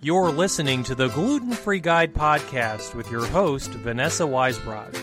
You're 0.00 0.30
listening 0.30 0.84
to 0.84 0.94
the 0.94 1.08
Gluten 1.08 1.50
Free 1.50 1.80
Guide 1.80 2.14
podcast 2.14 2.94
with 2.94 3.10
your 3.10 3.26
host, 3.26 3.70
Vanessa 3.70 4.22
Weisbrod. 4.22 4.94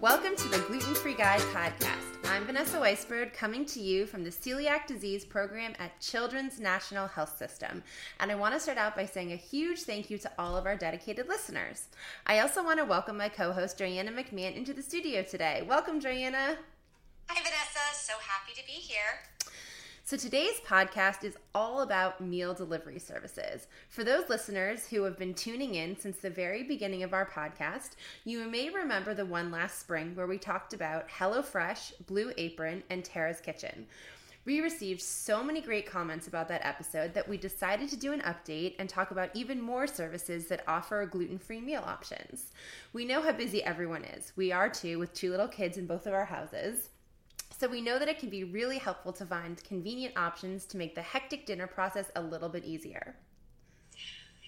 Welcome 0.00 0.36
to 0.36 0.48
the 0.48 0.64
Gluten 0.66 0.94
Free 0.94 1.12
Guide 1.12 1.42
podcast. 1.52 2.30
I'm 2.30 2.46
Vanessa 2.46 2.78
Weisbrod 2.78 3.34
coming 3.34 3.66
to 3.66 3.78
you 3.78 4.06
from 4.06 4.24
the 4.24 4.30
Celiac 4.30 4.86
Disease 4.86 5.26
Program 5.26 5.74
at 5.78 6.00
Children's 6.00 6.60
National 6.60 7.06
Health 7.06 7.36
System. 7.36 7.82
And 8.20 8.32
I 8.32 8.34
want 8.34 8.54
to 8.54 8.60
start 8.60 8.78
out 8.78 8.96
by 8.96 9.04
saying 9.04 9.32
a 9.32 9.36
huge 9.36 9.80
thank 9.80 10.08
you 10.08 10.16
to 10.16 10.32
all 10.38 10.56
of 10.56 10.64
our 10.64 10.76
dedicated 10.76 11.28
listeners. 11.28 11.88
I 12.26 12.38
also 12.38 12.64
want 12.64 12.78
to 12.78 12.86
welcome 12.86 13.18
my 13.18 13.28
co 13.28 13.52
host, 13.52 13.76
Joanna 13.76 14.12
McMahon, 14.12 14.56
into 14.56 14.72
the 14.72 14.82
studio 14.82 15.22
today. 15.22 15.62
Welcome, 15.68 16.00
Joanna. 16.00 16.56
Hi, 17.28 17.42
Vanessa. 17.42 17.84
So 17.92 18.14
happy 18.14 18.58
to 18.58 18.66
be 18.66 18.72
here. 18.72 19.20
So, 20.08 20.16
today's 20.16 20.58
podcast 20.66 21.22
is 21.22 21.36
all 21.54 21.82
about 21.82 22.22
meal 22.22 22.54
delivery 22.54 22.98
services. 22.98 23.66
For 23.90 24.04
those 24.04 24.30
listeners 24.30 24.88
who 24.88 25.02
have 25.02 25.18
been 25.18 25.34
tuning 25.34 25.74
in 25.74 25.98
since 25.98 26.16
the 26.16 26.30
very 26.30 26.62
beginning 26.62 27.02
of 27.02 27.12
our 27.12 27.26
podcast, 27.26 27.90
you 28.24 28.48
may 28.48 28.70
remember 28.70 29.12
the 29.12 29.26
one 29.26 29.50
last 29.50 29.80
spring 29.80 30.14
where 30.14 30.26
we 30.26 30.38
talked 30.38 30.72
about 30.72 31.10
HelloFresh, 31.10 32.06
Blue 32.06 32.32
Apron, 32.38 32.82
and 32.88 33.04
Terra's 33.04 33.42
Kitchen. 33.42 33.86
We 34.46 34.62
received 34.62 35.02
so 35.02 35.44
many 35.44 35.60
great 35.60 35.84
comments 35.84 36.26
about 36.26 36.48
that 36.48 36.64
episode 36.64 37.12
that 37.12 37.28
we 37.28 37.36
decided 37.36 37.90
to 37.90 37.96
do 37.98 38.14
an 38.14 38.22
update 38.22 38.76
and 38.78 38.88
talk 38.88 39.10
about 39.10 39.28
even 39.34 39.60
more 39.60 39.86
services 39.86 40.46
that 40.46 40.64
offer 40.66 41.04
gluten 41.04 41.38
free 41.38 41.60
meal 41.60 41.84
options. 41.84 42.52
We 42.94 43.04
know 43.04 43.20
how 43.20 43.32
busy 43.32 43.62
everyone 43.62 44.04
is. 44.04 44.32
We 44.36 44.52
are 44.52 44.70
too, 44.70 44.98
with 44.98 45.12
two 45.12 45.30
little 45.30 45.48
kids 45.48 45.76
in 45.76 45.86
both 45.86 46.06
of 46.06 46.14
our 46.14 46.24
houses. 46.24 46.88
So 47.58 47.66
we 47.66 47.80
know 47.80 47.98
that 47.98 48.08
it 48.08 48.20
can 48.20 48.30
be 48.30 48.44
really 48.44 48.78
helpful 48.78 49.12
to 49.14 49.26
find 49.26 49.62
convenient 49.64 50.16
options 50.16 50.64
to 50.66 50.76
make 50.76 50.94
the 50.94 51.02
hectic 51.02 51.44
dinner 51.44 51.66
process 51.66 52.06
a 52.14 52.22
little 52.22 52.48
bit 52.48 52.64
easier. 52.64 53.16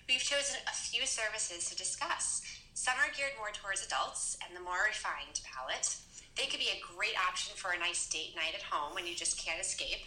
We've 0.08 0.22
chosen 0.22 0.62
a 0.68 0.70
few 0.70 1.04
services 1.06 1.68
to 1.70 1.76
discuss. 1.76 2.46
Some 2.72 2.94
are 3.02 3.10
geared 3.10 3.34
more 3.36 3.50
towards 3.50 3.84
adults 3.84 4.38
and 4.46 4.56
the 4.56 4.62
more 4.62 4.86
refined 4.86 5.42
palate. 5.42 5.96
They 6.36 6.46
could 6.46 6.60
be 6.60 6.70
a 6.70 6.94
great 6.94 7.18
option 7.18 7.56
for 7.56 7.72
a 7.72 7.78
nice 7.78 8.08
date 8.08 8.36
night 8.36 8.54
at 8.54 8.62
home 8.62 8.94
when 8.94 9.08
you 9.08 9.16
just 9.16 9.44
can't 9.44 9.60
escape, 9.60 10.06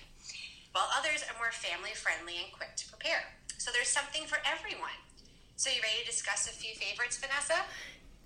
while 0.71 0.87
others 0.97 1.27
are 1.27 1.35
more 1.35 1.51
family 1.51 1.91
friendly 1.91 2.39
and 2.39 2.55
quick 2.55 2.71
to 2.77 2.87
prepare. 2.87 3.35
So 3.57 3.71
there's 3.75 3.91
something 3.91 4.23
for 4.31 4.39
everyone. 4.47 4.95
So, 5.55 5.69
you 5.69 5.83
ready 5.83 6.01
to 6.03 6.09
discuss 6.09 6.47
a 6.47 6.55
few 6.55 6.73
favorites, 6.73 7.19
Vanessa? 7.19 7.67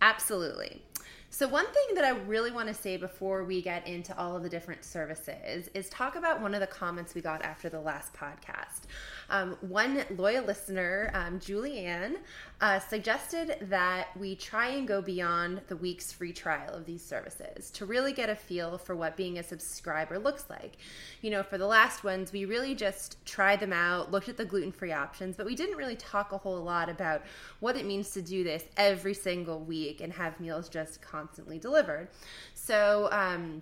Absolutely. 0.02 0.82
So, 1.30 1.48
one 1.48 1.66
thing 1.66 1.96
that 1.96 2.06
I 2.06 2.12
really 2.12 2.52
want 2.52 2.70
to 2.70 2.74
say 2.74 2.96
before 2.96 3.44
we 3.44 3.62
get 3.62 3.86
into 3.86 4.18
all 4.18 4.36
of 4.36 4.44
the 4.44 4.50
different 4.50 4.86
services 4.86 5.70
is 5.74 5.90
talk 5.90 6.16
about 6.16 6.42
one 6.42 6.54
of 6.54 6.62
the 6.62 6.68
comments 6.68 7.14
we 7.14 7.22
got 7.22 7.42
after 7.42 7.70
the 7.70 7.82
last 7.82 8.14
podcast. 8.14 8.84
Um, 9.30 9.58
one 9.62 10.04
loyal 10.16 10.46
listener, 10.46 11.12
um, 11.14 11.40
Julianne, 11.40 12.18
uh, 12.62 12.80
suggested 12.80 13.58
that 13.70 14.08
we 14.18 14.36
try 14.36 14.70
and 14.70 14.88
go 14.88 15.02
beyond 15.02 15.62
the 15.68 15.76
week's 15.76 16.12
free 16.12 16.34
trial 16.34 16.74
of 16.74 16.86
these 16.86 17.04
services 17.04 17.70
to 17.72 17.86
really 17.86 18.14
get 18.14 18.30
a 18.30 18.36
feel 18.36 18.78
for 18.78 18.96
what 18.96 19.18
being 19.18 19.38
a 19.38 19.44
subscriber 19.44 20.18
looks 20.18 20.46
like. 20.50 20.78
You 21.22 21.32
know, 21.32 21.44
for 21.44 21.58
the 21.58 21.68
last 21.68 22.04
ones, 22.04 22.32
we 22.32 22.46
really 22.46 22.74
just 22.74 23.24
tried 23.26 23.60
them 23.60 23.74
out, 23.74 24.12
looked 24.12 24.30
at 24.30 24.38
the 24.38 24.46
gluten 24.46 24.72
free 24.72 24.94
options, 24.94 25.36
but 25.36 25.46
we 25.46 25.56
didn't 25.56 25.78
really 25.78 25.96
talk 25.96 26.32
a 26.32 26.38
whole 26.38 26.62
lot 26.64 26.90
about 26.90 27.22
what 27.60 27.76
it 27.76 27.86
means 27.86 28.12
to 28.12 28.22
do 28.22 28.44
this 28.44 28.64
every 28.78 29.14
single 29.14 29.60
week 29.60 30.02
and 30.02 30.14
have 30.14 30.40
meals 30.40 30.70
just 30.70 31.02
constantly 31.02 31.60
delivered. 31.60 32.08
So, 32.54 33.10
um, 33.12 33.62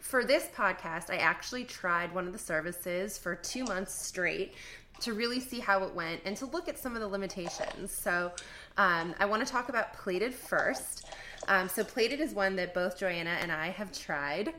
for 0.00 0.24
this 0.24 0.48
podcast, 0.54 1.10
I 1.10 1.16
actually 1.16 1.64
tried 1.64 2.14
one 2.14 2.26
of 2.26 2.32
the 2.32 2.38
services 2.38 3.18
for 3.18 3.34
two 3.34 3.64
months 3.64 3.94
straight 3.94 4.54
to 5.00 5.12
really 5.12 5.40
see 5.40 5.60
how 5.60 5.84
it 5.84 5.94
went 5.94 6.20
and 6.24 6.36
to 6.36 6.46
look 6.46 6.68
at 6.68 6.78
some 6.78 6.94
of 6.94 7.00
the 7.00 7.08
limitations. 7.08 7.92
So, 7.92 8.32
um, 8.76 9.14
I 9.18 9.26
want 9.26 9.46
to 9.46 9.52
talk 9.52 9.68
about 9.68 9.92
plated 9.92 10.34
first. 10.34 11.10
Um, 11.46 11.68
so, 11.68 11.84
plated 11.84 12.20
is 12.20 12.34
one 12.34 12.56
that 12.56 12.74
both 12.74 12.98
Joanna 12.98 13.36
and 13.40 13.52
I 13.52 13.68
have 13.68 13.92
tried. 13.92 14.54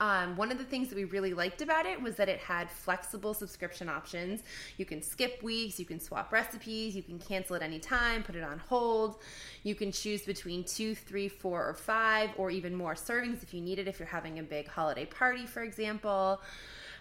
Um, 0.00 0.36
one 0.36 0.50
of 0.50 0.58
the 0.58 0.64
things 0.64 0.88
that 0.88 0.96
we 0.96 1.04
really 1.04 1.34
liked 1.34 1.62
about 1.62 1.86
it 1.86 2.00
was 2.00 2.16
that 2.16 2.28
it 2.28 2.38
had 2.40 2.70
flexible 2.70 3.34
subscription 3.34 3.88
options. 3.88 4.42
You 4.76 4.84
can 4.84 5.02
skip 5.02 5.42
weeks, 5.42 5.78
you 5.78 5.84
can 5.84 6.00
swap 6.00 6.32
recipes, 6.32 6.96
you 6.96 7.02
can 7.02 7.18
cancel 7.18 7.56
at 7.56 7.62
any 7.62 7.78
time, 7.78 8.22
put 8.22 8.36
it 8.36 8.42
on 8.42 8.58
hold. 8.58 9.20
You 9.62 9.74
can 9.74 9.92
choose 9.92 10.22
between 10.22 10.64
two, 10.64 10.94
three, 10.94 11.28
four, 11.28 11.68
or 11.68 11.74
five, 11.74 12.30
or 12.36 12.50
even 12.50 12.74
more 12.74 12.94
servings 12.94 13.42
if 13.42 13.52
you 13.52 13.60
need 13.60 13.78
it, 13.78 13.88
if 13.88 13.98
you're 13.98 14.08
having 14.08 14.38
a 14.38 14.42
big 14.42 14.68
holiday 14.68 15.06
party, 15.06 15.46
for 15.46 15.62
example. 15.62 16.40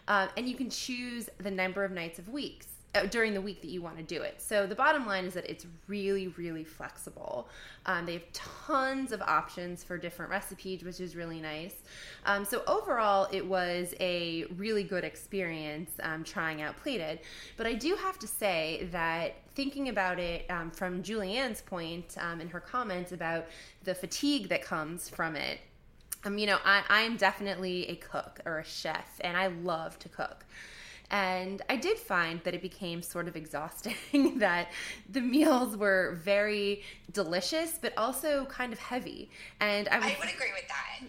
Um, 0.08 0.30
and 0.36 0.48
you 0.48 0.56
can 0.56 0.70
choose 0.70 1.30
the 1.38 1.52
number 1.52 1.84
of 1.84 1.92
nights 1.92 2.20
of 2.20 2.28
weeks 2.30 2.68
uh, 2.68 2.81
during 3.10 3.34
the 3.34 3.42
week 3.42 3.62
that 3.62 3.70
you 3.70 3.82
want 3.82 3.98
to 3.98 4.04
do 4.04 4.22
it. 4.22 4.42
So 4.42 4.68
the 4.68 4.76
bottom 4.76 5.06
line 5.06 5.26
is 5.26 5.34
that 5.36 5.50
it's 5.50 5.66
really, 5.88 6.28
really 6.30 6.66
flexible. 6.66 7.48
Um, 7.86 8.06
they 8.06 8.14
have 8.14 8.34
tons 8.34 9.12
of 9.12 9.22
options 9.22 9.84
for 9.84 9.98
different 9.98 10.30
recipes, 10.30 10.84
which 10.84 11.00
is 11.00 11.16
really 11.16 11.40
nice. 11.40 11.76
Um, 12.26 12.44
so 12.44 12.64
overall, 12.68 13.30
it 13.32 13.46
was 13.46 13.96
a 14.00 14.46
really 14.58 14.84
good 14.84 15.04
experience 15.04 15.92
um, 16.04 16.24
trying 16.24 16.62
out 16.62 16.76
Plated. 16.78 17.20
But 17.56 17.66
I 17.66 17.74
do 17.74 17.96
have 17.96 18.20
to 18.20 18.28
say 18.28 18.90
that 18.92 19.36
thinking 19.56 19.90
about 19.90 20.20
it 20.20 20.50
um, 20.50 20.70
from 20.72 21.02
Julianne's 21.02 21.62
point 21.62 22.16
um, 22.20 22.42
in 22.42 22.50
her 22.50 22.60
comments 22.60 23.14
about 23.14 23.46
the 23.84 23.96
fatigue 23.96 24.50
that 24.50 24.64
comes 24.64 25.08
from 25.08 25.36
it. 25.36 25.60
Um, 26.24 26.38
you 26.38 26.46
know, 26.46 26.58
I, 26.64 26.84
I'm 26.90 27.18
definitely 27.18 27.88
a 27.90 27.96
cook 27.96 28.42
or 28.46 28.60
a 28.60 28.66
chef, 28.66 29.20
and 29.22 29.36
I 29.36 29.48
love 29.48 29.98
to 30.00 30.10
cook. 30.10 30.46
And 31.12 31.62
I 31.70 31.76
did 31.76 32.00
find 32.00 32.42
that 32.44 32.56
it 32.56 32.62
became 32.62 33.02
sort 33.02 33.28
of 33.28 33.36
exhausting, 33.36 33.96
that 34.40 34.72
the 35.10 35.20
meals 35.20 35.76
were 35.76 36.18
very 36.24 36.84
delicious, 37.12 37.78
but 37.80 37.94
also 37.98 38.46
kind 38.46 38.72
of 38.72 38.80
heavy. 38.80 39.30
And 39.60 39.90
I 39.90 40.00
would, 40.00 40.06
I 40.06 40.16
would 40.20 40.30
agree 40.30 40.54
with 40.56 40.68
that. 40.70 41.08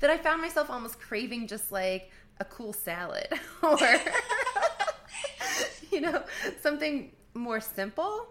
That 0.00 0.10
I 0.10 0.18
found 0.18 0.42
myself 0.42 0.68
almost 0.68 1.00
craving 1.00 1.46
just 1.46 1.70
like 1.70 2.10
a 2.40 2.44
cool 2.44 2.72
salad 2.72 3.28
or, 3.62 3.78
you 5.92 6.00
know, 6.00 6.24
something 6.60 7.12
more 7.34 7.60
simple. 7.60 8.26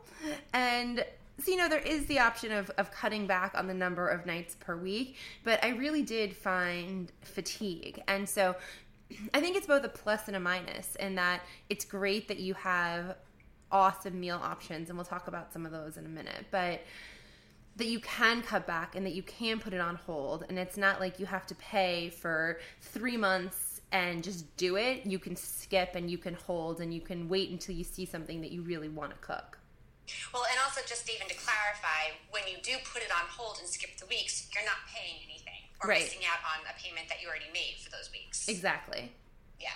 And 0.53 1.06
so, 1.40 1.51
you 1.51 1.57
know, 1.57 1.69
there 1.69 1.79
is 1.79 2.06
the 2.07 2.19
option 2.19 2.51
of, 2.51 2.69
of 2.72 2.91
cutting 2.91 3.28
back 3.28 3.57
on 3.57 3.67
the 3.67 3.73
number 3.73 4.09
of 4.09 4.25
nights 4.25 4.57
per 4.59 4.75
week, 4.75 5.16
but 5.46 5.63
I 5.63 5.69
really 5.69 6.01
did 6.01 6.35
find 6.35 7.12
fatigue. 7.22 8.01
And 8.07 8.28
so 8.28 8.56
I 9.34 9.40
think 9.40 9.56
it's 9.56 9.68
both 9.68 9.84
a 9.84 9.90
plus 9.90 10.28
and 10.28 10.35
a 10.35 10.40
minus 10.40 10.95
in 10.95 11.16
that 11.16 11.41
it's 11.69 11.85
great 11.85 12.28
that 12.28 12.40
you 12.40 12.53
have 12.56 13.16
awesome 13.72 14.19
meal 14.19 14.40
options, 14.41 14.90
and 14.90 14.97
we'll 14.97 15.06
talk 15.06 15.28
about 15.28 15.53
some 15.53 15.66
of 15.66 15.72
those 15.72 15.97
in 15.97 16.06
a 16.06 16.09
minute, 16.09 16.45
but 16.51 16.81
that 17.78 17.88
you 17.88 18.00
can 18.00 18.41
cut 18.41 18.66
back 18.66 18.96
and 18.96 19.06
that 19.06 19.13
you 19.13 19.22
can 19.23 19.59
put 19.59 19.73
it 19.73 19.79
on 19.79 19.96
hold. 19.96 20.46
And 20.50 20.57
it's 20.57 20.78
not 20.78 21.00
like 21.00 21.19
you 21.19 21.25
have 21.25 21.46
to 21.47 21.56
pay 21.56 22.09
for 22.09 22.59
three 22.81 23.17
months 23.17 23.81
and 23.91 24.23
just 24.23 24.57
do 24.57 24.78
it. 24.78 25.06
You 25.06 25.19
can 25.19 25.35
skip 25.35 25.96
and 25.96 26.09
you 26.09 26.17
can 26.17 26.34
hold 26.34 26.81
and 26.81 26.94
you 26.94 27.01
can 27.01 27.29
wait 27.29 27.51
until 27.51 27.75
you 27.75 27.84
see 27.84 28.06
something 28.06 28.41
that 28.41 28.51
you 28.51 28.63
really 28.63 28.90
want 28.90 29.12
to 29.12 29.17
cook. 29.17 29.59
Well, 30.34 30.44
and 30.50 30.59
also 30.66 30.81
just 30.88 31.09
even 31.13 31.28
to 31.28 31.35
clarify, 31.35 32.17
when 32.31 32.44
you 32.47 32.57
do 32.63 32.78
put 32.91 33.03
it 33.03 33.12
on 33.12 33.28
hold 33.29 33.59
and 33.59 33.67
skip 33.67 33.96
the 33.97 34.07
weeks, 34.07 34.50
you're 34.56 34.66
not 34.66 34.78
paying 34.91 35.22
anything 35.29 35.66
or 35.84 35.90
Right. 35.90 36.02
missing 36.02 36.22
out 36.26 36.40
on 36.44 36.66
a 36.66 36.80
payment 36.82 37.08
that 37.10 37.22
you 37.22 37.28
already 37.28 37.50
made 37.54 37.76
for 37.84 37.90
those 37.92 38.12
weeks. 38.12 38.48
Exactly. 38.48 39.12
Yeah. 39.60 39.70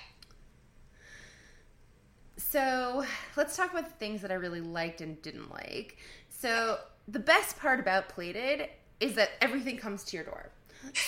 So 2.37 3.05
let's 3.37 3.55
talk 3.55 3.71
about 3.71 3.85
the 3.85 3.95
things 3.95 4.21
that 4.21 4.31
I 4.31 4.35
really 4.35 4.61
liked 4.61 5.01
and 5.01 5.21
didn't 5.21 5.51
like. 5.51 5.97
So 6.29 6.79
the 7.07 7.19
best 7.19 7.57
part 7.59 7.79
about 7.79 8.09
Plated 8.09 8.69
is 8.99 9.15
that 9.15 9.29
everything 9.41 9.77
comes 9.77 10.03
to 10.05 10.17
your 10.17 10.25
door. 10.25 10.49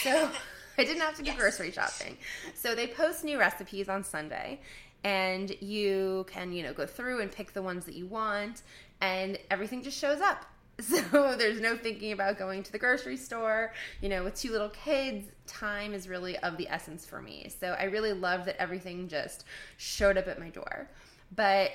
So 0.02 0.30
I 0.78 0.84
didn't 0.84 1.02
have 1.02 1.16
to 1.18 1.24
do 1.24 1.32
Yes. 1.32 1.40
grocery 1.40 1.72
shopping. 1.72 2.18
So 2.56 2.76
they 2.76 2.88
post 2.88 3.24
new 3.24 3.40
recipes 3.40 3.90
on 3.90 4.04
Sunday 4.04 4.60
and 5.04 5.50
you 5.62 6.26
can, 6.30 6.52
you 6.54 6.64
know, 6.64 6.74
go 6.74 6.86
through 6.86 7.22
and 7.22 7.32
pick 7.32 7.54
the 7.54 7.62
ones 7.62 7.86
that 7.86 7.96
you 7.96 8.06
want 8.06 8.62
and 9.02 9.38
everything 9.52 9.84
just 9.84 9.98
shows 9.98 10.22
up. 10.22 10.46
So 10.82 11.36
there's 11.38 11.62
no 11.62 11.78
thinking 11.78 12.12
about 12.14 12.38
going 12.38 12.64
to 12.64 12.72
the 12.72 12.80
grocery 12.80 13.18
store. 13.18 13.74
You 14.02 14.10
know, 14.10 14.24
with 14.24 14.36
two 14.36 14.52
little 14.52 14.70
kids, 14.70 15.28
time 15.46 15.94
is 15.94 16.08
really 16.08 16.38
of 16.40 16.58
the 16.58 16.68
essence 16.68 17.06
for 17.06 17.22
me. 17.22 17.52
So 17.60 17.76
I 17.80 17.84
really 17.84 18.14
love 18.14 18.46
that 18.46 18.60
everything 18.60 19.08
just 19.08 19.46
showed 19.78 20.18
up 20.18 20.28
at 20.28 20.40
my 20.40 20.50
door. 20.50 20.90
But 21.36 21.72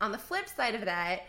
on 0.00 0.12
the 0.12 0.18
flip 0.18 0.48
side 0.48 0.74
of 0.74 0.84
that, 0.86 1.22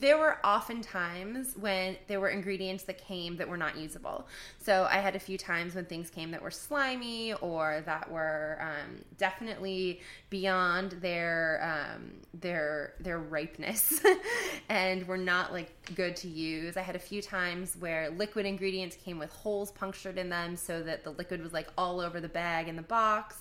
there 0.00 0.18
were 0.18 0.38
often 0.42 0.80
times 0.80 1.54
when 1.58 1.96
there 2.08 2.20
were 2.20 2.28
ingredients 2.28 2.84
that 2.84 2.98
came 2.98 3.36
that 3.36 3.48
were 3.48 3.56
not 3.56 3.76
usable. 3.76 4.26
So 4.58 4.86
I 4.90 4.96
had 4.96 5.14
a 5.14 5.18
few 5.18 5.36
times 5.36 5.74
when 5.74 5.84
things 5.84 6.10
came 6.10 6.30
that 6.30 6.42
were 6.42 6.50
slimy 6.50 7.34
or 7.34 7.82
that 7.84 8.10
were 8.10 8.58
um, 8.60 9.04
definitely 9.18 10.00
beyond 10.30 10.92
their 10.92 11.92
um, 11.94 12.12
their 12.32 12.94
their 13.00 13.18
ripeness 13.18 14.00
and 14.68 15.06
were 15.06 15.18
not 15.18 15.52
like 15.52 15.70
good 15.94 16.16
to 16.16 16.28
use. 16.28 16.76
I 16.76 16.82
had 16.82 16.96
a 16.96 17.00
few 17.00 17.20
times 17.20 17.76
where 17.78 18.10
liquid 18.10 18.46
ingredients 18.46 18.96
came 18.96 19.18
with 19.18 19.30
holes 19.30 19.70
punctured 19.70 20.18
in 20.18 20.30
them 20.30 20.56
so 20.56 20.82
that 20.82 21.04
the 21.04 21.10
liquid 21.10 21.42
was 21.42 21.52
like 21.52 21.68
all 21.76 22.00
over 22.00 22.20
the 22.20 22.28
bag 22.28 22.68
and 22.68 22.78
the 22.78 22.82
box. 22.82 23.36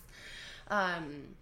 Um, 0.69 1.35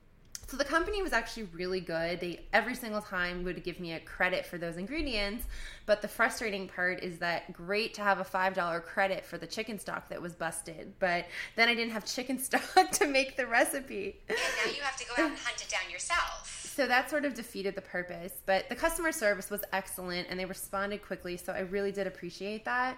So 0.51 0.57
the 0.57 0.65
company 0.65 1.01
was 1.01 1.13
actually 1.13 1.43
really 1.53 1.79
good. 1.79 2.19
They 2.19 2.41
every 2.51 2.75
single 2.75 2.99
time 2.99 3.45
would 3.45 3.63
give 3.63 3.79
me 3.79 3.93
a 3.93 4.01
credit 4.01 4.45
for 4.45 4.57
those 4.57 4.75
ingredients. 4.75 5.45
But 5.85 6.01
the 6.01 6.09
frustrating 6.09 6.67
part 6.67 7.01
is 7.01 7.19
that 7.19 7.53
great 7.53 7.93
to 7.93 8.01
have 8.01 8.19
a 8.19 8.25
five 8.25 8.53
dollar 8.53 8.81
credit 8.81 9.23
for 9.23 9.37
the 9.37 9.47
chicken 9.47 9.79
stock 9.79 10.09
that 10.09 10.21
was 10.21 10.35
busted, 10.35 10.91
but 10.99 11.27
then 11.55 11.69
I 11.69 11.73
didn't 11.73 11.93
have 11.93 12.03
chicken 12.03 12.37
stock 12.43 12.91
to 12.91 13.07
make 13.07 13.37
the 13.37 13.47
recipe. 13.47 14.17
And 14.27 14.37
now 14.65 14.71
you 14.73 14.81
have 14.81 14.97
to 14.97 15.05
go 15.05 15.13
out 15.13 15.29
and 15.29 15.39
hunt 15.39 15.61
it 15.61 15.69
down 15.69 15.89
yourself. 15.89 16.69
So 16.75 16.85
that 16.85 17.09
sort 17.09 17.23
of 17.23 17.33
defeated 17.33 17.75
the 17.75 17.81
purpose. 17.81 18.33
But 18.45 18.67
the 18.67 18.75
customer 18.75 19.13
service 19.13 19.49
was 19.49 19.61
excellent 19.71 20.27
and 20.29 20.37
they 20.37 20.45
responded 20.45 21.01
quickly. 21.01 21.37
So 21.37 21.53
I 21.53 21.61
really 21.61 21.93
did 21.93 22.07
appreciate 22.07 22.65
that. 22.65 22.97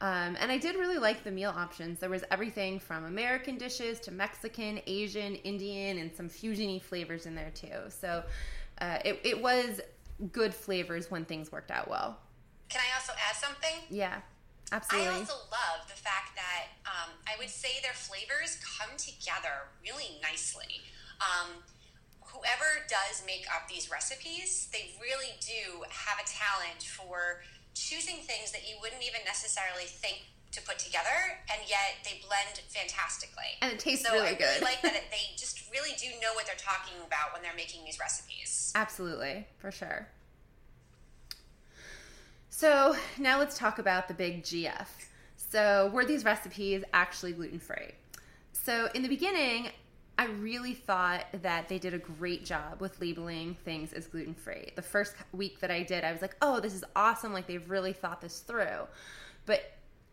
Um, 0.00 0.36
and 0.40 0.50
I 0.50 0.56
did 0.56 0.76
really 0.76 0.96
like 0.96 1.24
the 1.24 1.30
meal 1.30 1.52
options. 1.54 1.98
There 1.98 2.08
was 2.08 2.24
everything 2.30 2.78
from 2.78 3.04
American 3.04 3.58
dishes 3.58 4.00
to 4.00 4.10
Mexican, 4.10 4.80
Asian, 4.86 5.34
Indian, 5.36 5.98
and 5.98 6.14
some 6.14 6.28
fusiony 6.28 6.80
flavors 6.80 7.26
in 7.26 7.34
there 7.34 7.52
too. 7.54 7.90
So 7.90 8.22
uh, 8.80 8.98
it, 9.04 9.20
it 9.24 9.42
was 9.42 9.80
good 10.32 10.54
flavors 10.54 11.10
when 11.10 11.24
things 11.26 11.52
worked 11.52 11.70
out 11.70 11.88
well. 11.88 12.18
Can 12.70 12.80
I 12.80 12.94
also 12.96 13.12
add 13.12 13.36
something? 13.36 13.84
Yeah, 13.90 14.20
absolutely. 14.72 15.08
I 15.08 15.18
also 15.18 15.34
love 15.50 15.86
the 15.88 15.96
fact 15.96 16.36
that 16.36 16.68
um, 16.86 17.10
I 17.26 17.38
would 17.38 17.50
say 17.50 17.68
their 17.82 17.92
flavors 17.92 18.58
come 18.78 18.96
together 18.96 19.68
really 19.82 20.16
nicely. 20.22 20.80
Um, 21.20 21.60
whoever 22.22 22.86
does 22.88 23.22
make 23.26 23.44
up 23.54 23.68
these 23.68 23.90
recipes, 23.90 24.68
they 24.72 24.94
really 25.00 25.36
do 25.40 25.82
have 25.90 26.16
a 26.16 26.26
talent 26.26 26.82
for 26.84 27.42
choosing 27.74 28.16
things 28.16 28.52
that 28.52 28.68
you 28.68 28.76
wouldn't 28.80 29.02
even 29.02 29.20
necessarily 29.24 29.84
think 29.84 30.26
to 30.52 30.60
put 30.62 30.78
together, 30.78 31.38
and 31.52 31.60
yet 31.68 32.02
they 32.04 32.20
blend 32.26 32.60
fantastically. 32.68 33.58
And 33.62 33.72
it 33.72 33.78
tastes 33.78 34.06
so 34.06 34.12
really 34.12 34.30
I 34.30 34.34
good. 34.34 34.62
like 34.62 34.82
that 34.82 34.94
it, 34.94 35.04
they 35.10 35.36
just 35.36 35.70
really 35.70 35.94
do 35.98 36.06
know 36.20 36.34
what 36.34 36.46
they're 36.46 36.56
talking 36.58 36.94
about 37.06 37.32
when 37.32 37.42
they're 37.42 37.54
making 37.56 37.84
these 37.84 38.00
recipes. 38.00 38.72
Absolutely, 38.74 39.46
for 39.58 39.70
sure. 39.70 40.08
So 42.48 42.96
now 43.16 43.38
let's 43.38 43.56
talk 43.56 43.78
about 43.78 44.08
the 44.08 44.14
big 44.14 44.42
GF. 44.42 44.86
So 45.36 45.90
were 45.92 46.04
these 46.04 46.24
recipes 46.24 46.82
actually 46.92 47.32
gluten 47.32 47.58
free? 47.58 47.92
So 48.52 48.88
in 48.94 49.02
the 49.02 49.08
beginning, 49.08 49.70
I 50.20 50.26
really 50.26 50.74
thought 50.74 51.24
that 51.40 51.68
they 51.68 51.78
did 51.78 51.94
a 51.94 51.98
great 51.98 52.44
job 52.44 52.82
with 52.82 53.00
labeling 53.00 53.54
things 53.64 53.94
as 53.94 54.06
gluten 54.06 54.34
free. 54.34 54.70
The 54.76 54.82
first 54.82 55.14
week 55.32 55.60
that 55.60 55.70
I 55.70 55.82
did, 55.82 56.04
I 56.04 56.12
was 56.12 56.20
like, 56.20 56.36
oh, 56.42 56.60
this 56.60 56.74
is 56.74 56.84
awesome. 56.94 57.32
Like 57.32 57.46
they've 57.46 57.70
really 57.70 57.94
thought 57.94 58.20
this 58.20 58.40
through. 58.40 58.86
But 59.46 59.62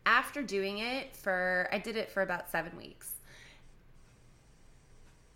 after 0.06 0.42
doing 0.42 0.77
it 0.77 1.13
for, 1.13 1.68
I 1.74 1.80
did 1.80 1.98
it 1.98 2.09
for 2.09 2.21
about 2.21 2.50
seven 2.50 2.77
weeks. 2.77 3.15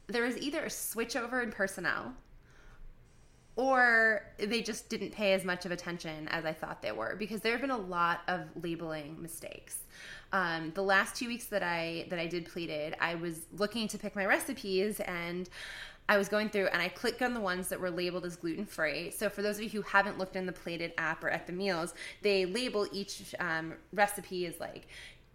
There 0.07 0.23
was 0.23 0.38
either 0.38 0.62
a 0.62 0.69
switchover 0.69 1.44
in 1.44 1.51
personnel 1.51 2.13
or 3.57 4.25
they 4.38 4.62
just 4.62 4.88
didn't 4.88 5.12
pay 5.12 5.33
as 5.33 5.44
much 5.44 5.65
of 5.65 5.74
attention 5.74 6.29
as 6.29 6.45
I 6.45 6.53
thought 6.53 6.81
they 6.81 6.94
were 6.94 7.17
because 7.19 7.41
there 7.41 7.51
have 7.51 7.62
been 7.62 7.71
a 7.71 7.77
lot 7.77 8.21
of 8.29 8.45
labeling 8.56 9.21
mistakes. 9.21 9.79
Um, 10.33 10.71
the 10.75 10.83
last 10.83 11.15
two 11.15 11.27
weeks 11.27 11.45
that 11.45 11.63
I 11.63 12.05
that 12.09 12.19
I 12.19 12.27
did 12.27 12.45
Plated, 12.45 12.95
I 12.99 13.15
was 13.15 13.41
looking 13.57 13.87
to 13.89 13.97
pick 13.97 14.15
my 14.15 14.25
recipes 14.25 14.99
and 15.01 15.49
I 16.07 16.17
was 16.17 16.27
going 16.27 16.49
through 16.49 16.67
and 16.67 16.81
I 16.81 16.89
clicked 16.89 17.21
on 17.21 17.33
the 17.33 17.39
ones 17.39 17.69
that 17.69 17.79
were 17.79 17.89
labeled 17.89 18.25
as 18.25 18.35
gluten 18.35 18.65
free. 18.65 19.11
So 19.11 19.29
for 19.29 19.41
those 19.41 19.57
of 19.57 19.63
you 19.63 19.69
who 19.69 19.81
haven't 19.81 20.17
looked 20.17 20.35
in 20.35 20.45
the 20.45 20.51
plated 20.51 20.93
app 20.97 21.23
or 21.23 21.29
at 21.29 21.47
the 21.47 21.53
meals, 21.53 21.93
they 22.21 22.45
label 22.45 22.87
each 22.91 23.33
um, 23.39 23.73
recipe 23.93 24.45
as 24.45 24.59
like 24.59 24.87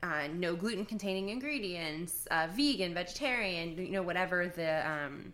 uh, 0.02 0.28
no 0.34 0.54
gluten 0.54 0.84
containing 0.84 1.30
ingredients, 1.30 2.26
uh, 2.30 2.48
vegan, 2.52 2.94
vegetarian, 2.94 3.76
you 3.76 3.92
know 3.92 4.02
whatever 4.02 4.52
the 4.54 4.88
um, 4.88 5.32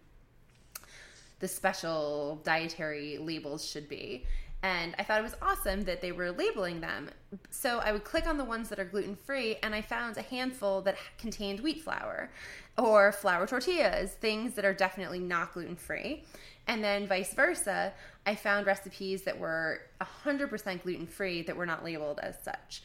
the 1.40 1.48
special 1.48 2.40
dietary 2.44 3.18
labels 3.18 3.68
should 3.68 3.88
be. 3.88 4.24
And 4.62 4.94
I 4.98 5.02
thought 5.02 5.18
it 5.18 5.24
was 5.24 5.34
awesome 5.42 5.82
that 5.84 6.00
they 6.00 6.12
were 6.12 6.30
labeling 6.30 6.80
them. 6.80 7.10
So 7.50 7.78
I 7.78 7.90
would 7.90 8.04
click 8.04 8.28
on 8.28 8.38
the 8.38 8.44
ones 8.44 8.68
that 8.68 8.78
are 8.78 8.84
gluten 8.84 9.16
free, 9.16 9.56
and 9.62 9.74
I 9.74 9.82
found 9.82 10.16
a 10.16 10.22
handful 10.22 10.82
that 10.82 10.96
contained 11.18 11.60
wheat 11.60 11.82
flour 11.82 12.30
or 12.78 13.10
flour 13.10 13.46
tortillas, 13.46 14.12
things 14.12 14.54
that 14.54 14.64
are 14.64 14.72
definitely 14.72 15.18
not 15.18 15.52
gluten 15.52 15.74
free. 15.74 16.24
And 16.68 16.82
then 16.82 17.08
vice 17.08 17.34
versa, 17.34 17.92
I 18.24 18.36
found 18.36 18.66
recipes 18.66 19.22
that 19.22 19.36
were 19.36 19.80
100% 20.00 20.82
gluten 20.82 21.06
free 21.08 21.42
that 21.42 21.56
were 21.56 21.66
not 21.66 21.84
labeled 21.84 22.20
as 22.22 22.36
such. 22.40 22.82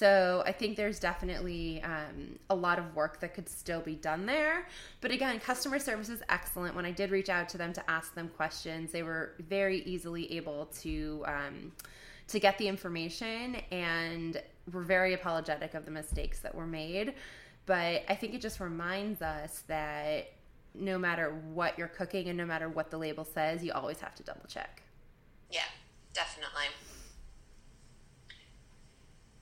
So 0.00 0.42
I 0.46 0.52
think 0.52 0.78
there's 0.78 0.98
definitely 0.98 1.82
um, 1.82 2.38
a 2.48 2.54
lot 2.54 2.78
of 2.78 2.96
work 2.96 3.20
that 3.20 3.34
could 3.34 3.46
still 3.50 3.82
be 3.82 3.96
done 3.96 4.24
there. 4.24 4.66
But 5.02 5.10
again, 5.10 5.38
customer 5.40 5.78
service 5.78 6.08
is 6.08 6.22
excellent. 6.30 6.74
When 6.74 6.86
I 6.86 6.90
did 6.90 7.10
reach 7.10 7.28
out 7.28 7.50
to 7.50 7.58
them 7.58 7.74
to 7.74 7.90
ask 7.90 8.14
them 8.14 8.30
questions, 8.34 8.92
they 8.92 9.02
were 9.02 9.34
very 9.50 9.82
easily 9.82 10.32
able 10.38 10.70
to. 10.80 11.22
Um, 11.26 11.72
to 12.28 12.38
get 12.38 12.56
the 12.58 12.68
information 12.68 13.56
and 13.72 14.40
were 14.72 14.84
very 14.84 15.14
apologetic 15.14 15.74
of 15.74 15.84
the 15.84 15.90
mistakes 15.90 16.38
that 16.38 16.54
were 16.54 16.66
made. 16.66 17.14
But 17.66 18.04
I 18.08 18.14
think 18.14 18.34
it 18.34 18.40
just 18.40 18.60
reminds 18.60 19.20
us 19.20 19.64
that 19.66 20.30
no 20.72 20.96
matter 20.96 21.34
what 21.52 21.76
you're 21.76 21.88
cooking 21.88 22.28
and 22.28 22.38
no 22.38 22.46
matter 22.46 22.68
what 22.68 22.92
the 22.92 22.98
label 22.98 23.24
says, 23.24 23.64
you 23.64 23.72
always 23.72 23.98
have 23.98 24.14
to 24.14 24.22
double 24.22 24.44
check. 24.46 24.84
Yeah, 25.50 25.64
definitely. 26.14 26.66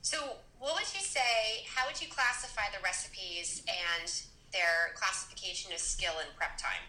So, 0.01 0.37
what 0.69 0.77
would 0.77 0.95
you 0.95 1.01
say? 1.01 1.65
How 1.75 1.87
would 1.87 1.99
you 2.01 2.09
classify 2.09 2.65
the 2.77 2.83
recipes 2.85 3.63
and 3.67 4.13
their 4.53 4.93
classification 4.97 5.73
of 5.73 5.79
skill 5.79 6.13
and 6.21 6.29
prep 6.37 6.59
time? 6.59 6.83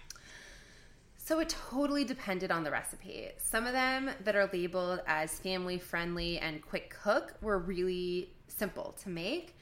So 1.15 1.39
it 1.39 1.47
totally 1.47 2.03
depended 2.03 2.51
on 2.51 2.65
the 2.65 2.71
recipe. 2.71 3.29
Some 3.37 3.65
of 3.65 3.71
them 3.71 4.09
that 4.25 4.35
are 4.35 4.49
labeled 4.51 4.99
as 5.07 5.39
family 5.39 5.79
friendly 5.79 6.39
and 6.39 6.61
quick 6.61 6.93
cook 7.01 7.35
were 7.41 7.57
really 7.57 8.31
simple 8.49 8.95
to 9.03 9.09
make, 9.09 9.55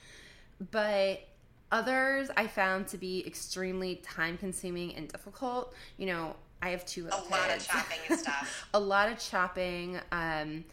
but 0.72 1.28
others 1.72 2.32
I 2.36 2.48
found 2.48 2.88
to 2.88 2.98
be 2.98 3.24
extremely 3.28 3.98
time 3.98 4.40
consuming 4.40 4.96
and 4.96 5.08
difficult. 5.10 5.76
You 5.98 6.08
know, 6.08 6.36
I 6.64 6.70
have 6.70 6.88
two 6.88 7.04
little 7.04 7.20
A 7.20 7.22
kids. 7.22 7.32
lot 7.32 7.56
of 7.56 7.68
chopping 7.68 8.00
and 8.10 8.20
stuff. 8.20 8.68
a 8.74 8.80
lot 8.80 9.12
of 9.12 9.20
chopping. 9.20 10.00
Um, 10.12 10.64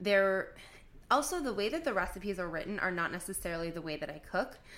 they're 0.00 0.54
also 1.14 1.40
the 1.40 1.54
way 1.54 1.68
that 1.68 1.84
the 1.84 1.94
recipes 1.94 2.40
are 2.40 2.48
written 2.48 2.80
are 2.80 2.90
not 2.90 3.12
necessarily 3.12 3.70
the 3.70 3.80
way 3.80 3.96
that 3.96 4.10
I 4.10 4.18
cook. 4.18 4.58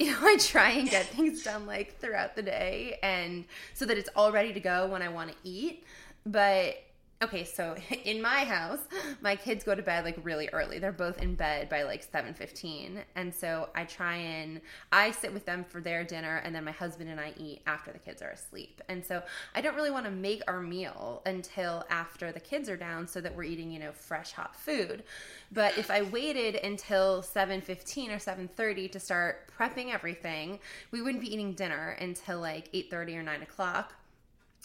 You 0.00 0.12
know, 0.12 0.18
I 0.22 0.36
try 0.36 0.70
and 0.70 0.88
get 0.88 1.06
things 1.06 1.42
done 1.50 1.66
like 1.66 1.98
throughout 1.98 2.36
the 2.36 2.42
day 2.42 3.00
and 3.02 3.44
so 3.74 3.84
that 3.84 3.98
it's 3.98 4.08
all 4.14 4.30
ready 4.30 4.52
to 4.52 4.60
go 4.60 4.86
when 4.86 5.02
I 5.02 5.08
want 5.08 5.32
to 5.32 5.36
eat. 5.42 5.82
But 6.24 6.76
okay, 7.22 7.44
so 7.44 7.74
in 8.04 8.22
my 8.22 8.44
house, 8.44 8.80
my 9.20 9.34
kids 9.36 9.64
go 9.64 9.74
to 9.74 9.82
bed 9.82 10.04
like 10.04 10.18
really 10.22 10.48
early. 10.52 10.78
They're 10.78 10.92
both 10.92 11.20
in 11.20 11.34
bed 11.34 11.68
by 11.68 11.82
like 11.82 12.02
7:15. 12.02 13.02
And 13.16 13.34
so 13.34 13.68
I 13.74 13.84
try 13.84 14.16
and 14.16 14.60
I 14.92 15.10
sit 15.10 15.32
with 15.32 15.44
them 15.44 15.64
for 15.64 15.80
their 15.80 16.04
dinner 16.04 16.40
and 16.44 16.54
then 16.54 16.64
my 16.64 16.72
husband 16.72 17.10
and 17.10 17.20
I 17.20 17.32
eat 17.36 17.62
after 17.66 17.92
the 17.92 17.98
kids 17.98 18.22
are 18.22 18.30
asleep. 18.30 18.80
And 18.88 19.04
so 19.04 19.22
I 19.54 19.60
don't 19.60 19.74
really 19.74 19.90
want 19.90 20.06
to 20.06 20.12
make 20.12 20.42
our 20.46 20.60
meal 20.60 21.22
until 21.26 21.84
after 21.90 22.32
the 22.32 22.40
kids 22.40 22.68
are 22.68 22.76
down 22.76 23.06
so 23.06 23.20
that 23.20 23.34
we're 23.34 23.44
eating, 23.44 23.70
you 23.72 23.80
know, 23.80 23.92
fresh 23.92 24.32
hot 24.32 24.54
food. 24.54 25.02
But 25.50 25.76
if 25.78 25.90
I 25.90 26.02
waited 26.02 26.56
until 26.56 27.22
7:15 27.22 28.10
or 28.10 28.18
7:30 28.18 28.88
to 28.92 29.00
start 29.00 29.50
prepping 29.58 29.92
everything, 29.92 30.60
we 30.90 31.02
wouldn't 31.02 31.22
be 31.22 31.32
eating 31.32 31.52
dinner 31.54 31.96
until 32.00 32.40
like 32.40 32.68
8:30 32.72 33.16
or 33.16 33.22
9 33.22 33.42
o'clock. 33.42 33.94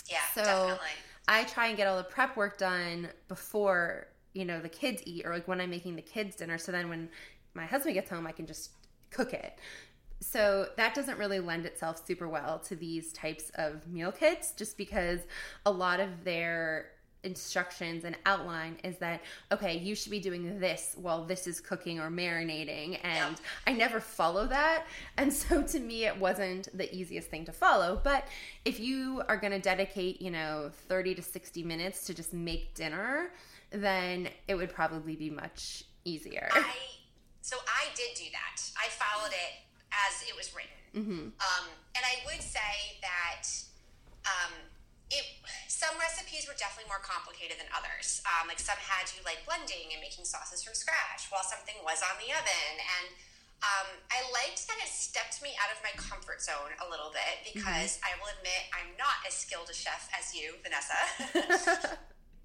Yeah, 0.10 0.20
So 0.36 0.44
definitely. 0.44 0.90
I 1.28 1.44
try 1.46 1.68
and 1.68 1.78
get 1.78 1.88
all 1.88 1.98
the 1.98 2.04
prep 2.04 2.36
work 2.36 2.58
done 2.58 3.10
before, 3.28 4.08
you 4.34 4.46
know, 4.46 4.60
the 4.60 4.70
kids 4.70 5.02
eat 5.06 5.26
or 5.26 5.34
like 5.34 5.48
when 5.48 5.62
I'm 5.62 5.70
making 5.70 5.96
the 5.96 6.02
kids 6.02 6.36
dinner. 6.36 6.58
So 6.58 6.72
then 6.72 6.90
when 6.90 7.10
my 7.54 7.66
husband 7.66 7.96
gets 7.96 8.10
home, 8.10 8.28
I 8.28 8.32
can 8.32 8.46
just 8.46 8.72
cook 9.10 9.34
it. 9.34 9.58
So 10.20 10.70
that 10.78 10.94
doesn't 10.94 11.18
really 11.18 11.40
lend 11.40 11.66
itself 11.66 12.06
super 12.06 12.28
well 12.28 12.60
to 12.60 12.76
these 12.76 13.12
types 13.14 13.52
of 13.56 13.88
meal 13.88 14.12
kits 14.12 14.54
just 14.54 14.78
because 14.78 15.20
a 15.66 15.72
lot 15.72 16.00
of 16.00 16.24
their 16.24 16.88
instructions 17.24 18.04
and 18.04 18.16
outline 18.26 18.78
is 18.84 18.98
that 18.98 19.22
okay 19.52 19.78
you 19.78 19.96
should 19.96 20.12
be 20.12 20.20
doing 20.20 20.60
this 20.60 20.96
while 21.02 21.24
this 21.24 21.48
is 21.48 21.60
cooking 21.60 22.00
or 22.00 22.10
marinating. 22.10 23.00
And 23.04 23.36
i 23.68 23.74
never 23.74 24.00
follow 24.00 24.48
that. 24.48 24.86
And 25.18 25.32
so 25.32 25.62
to 25.74 25.80
me 25.80 26.06
it 26.06 26.18
wasn't 26.20 26.76
the 26.78 26.94
easiest 26.94 27.30
thing 27.30 27.46
to 27.46 27.52
follow. 27.52 28.00
But 28.04 28.28
if 28.66 28.80
you 28.80 29.22
are 29.28 29.38
going 29.38 29.54
to 29.54 29.60
dedicate 29.60 30.22
you 30.22 30.32
know 30.32 30.72
30 30.88 31.16
to 31.16 31.22
60 31.22 31.64
minutes 31.64 32.06
to 32.06 32.14
just 32.14 32.34
make 32.34 32.74
dinner 32.74 33.32
then 33.72 34.30
it 34.48 34.56
would 34.56 34.70
probably 34.74 35.16
be 35.16 35.30
much 35.30 35.84
easier. 36.06 36.48
I 36.52 36.74
so 37.42 37.58
I 37.68 37.86
did 37.96 38.16
do 38.16 38.24
that. 38.32 38.62
I 38.78 38.88
followed 38.90 39.32
it 39.32 39.54
as 39.92 40.28
it 40.28 40.36
was 40.36 40.54
written, 40.56 40.70
Mm-hmm. 40.96 41.12
um, 41.12 41.66
and 41.96 42.04
I 42.06 42.24
would 42.26 42.42
say 42.42 43.00
that 43.02 43.44
um, 44.26 44.54
it 45.14 45.26
some 45.70 45.94
recipes 46.02 46.50
were 46.50 46.58
definitely 46.58 46.90
more 46.90 47.02
complicated 47.02 47.62
than 47.62 47.70
others. 47.72 48.26
Um, 48.26 48.50
like 48.50 48.58
some 48.58 48.80
had 48.82 49.08
you 49.14 49.22
like 49.24 49.46
blending 49.46 49.94
and 49.94 50.02
making 50.02 50.26
sauces 50.26 50.66
from 50.66 50.74
scratch, 50.74 51.30
while 51.30 51.46
something 51.46 51.78
was 51.86 52.02
on 52.02 52.18
the 52.18 52.34
oven, 52.34 52.76
and 52.82 53.14
Um, 53.64 53.96
I 54.12 54.20
liked 54.36 54.68
that 54.68 54.76
it 54.84 54.92
stepped 54.92 55.40
me 55.40 55.56
out 55.56 55.72
of 55.72 55.80
my 55.88 55.96
comfort 55.96 56.44
zone 56.44 56.76
a 56.84 56.88
little 56.92 57.16
bit 57.16 57.48
because 57.48 57.96
mm-hmm. 57.96 58.10
I 58.12 58.20
will 58.20 58.28
admit 58.36 58.68
I'm 58.76 58.92
not 59.00 59.24
as 59.24 59.40
skilled 59.40 59.72
a 59.72 59.78
chef 59.78 60.12
as 60.12 60.36
you, 60.36 60.60
Vanessa. 60.60 61.00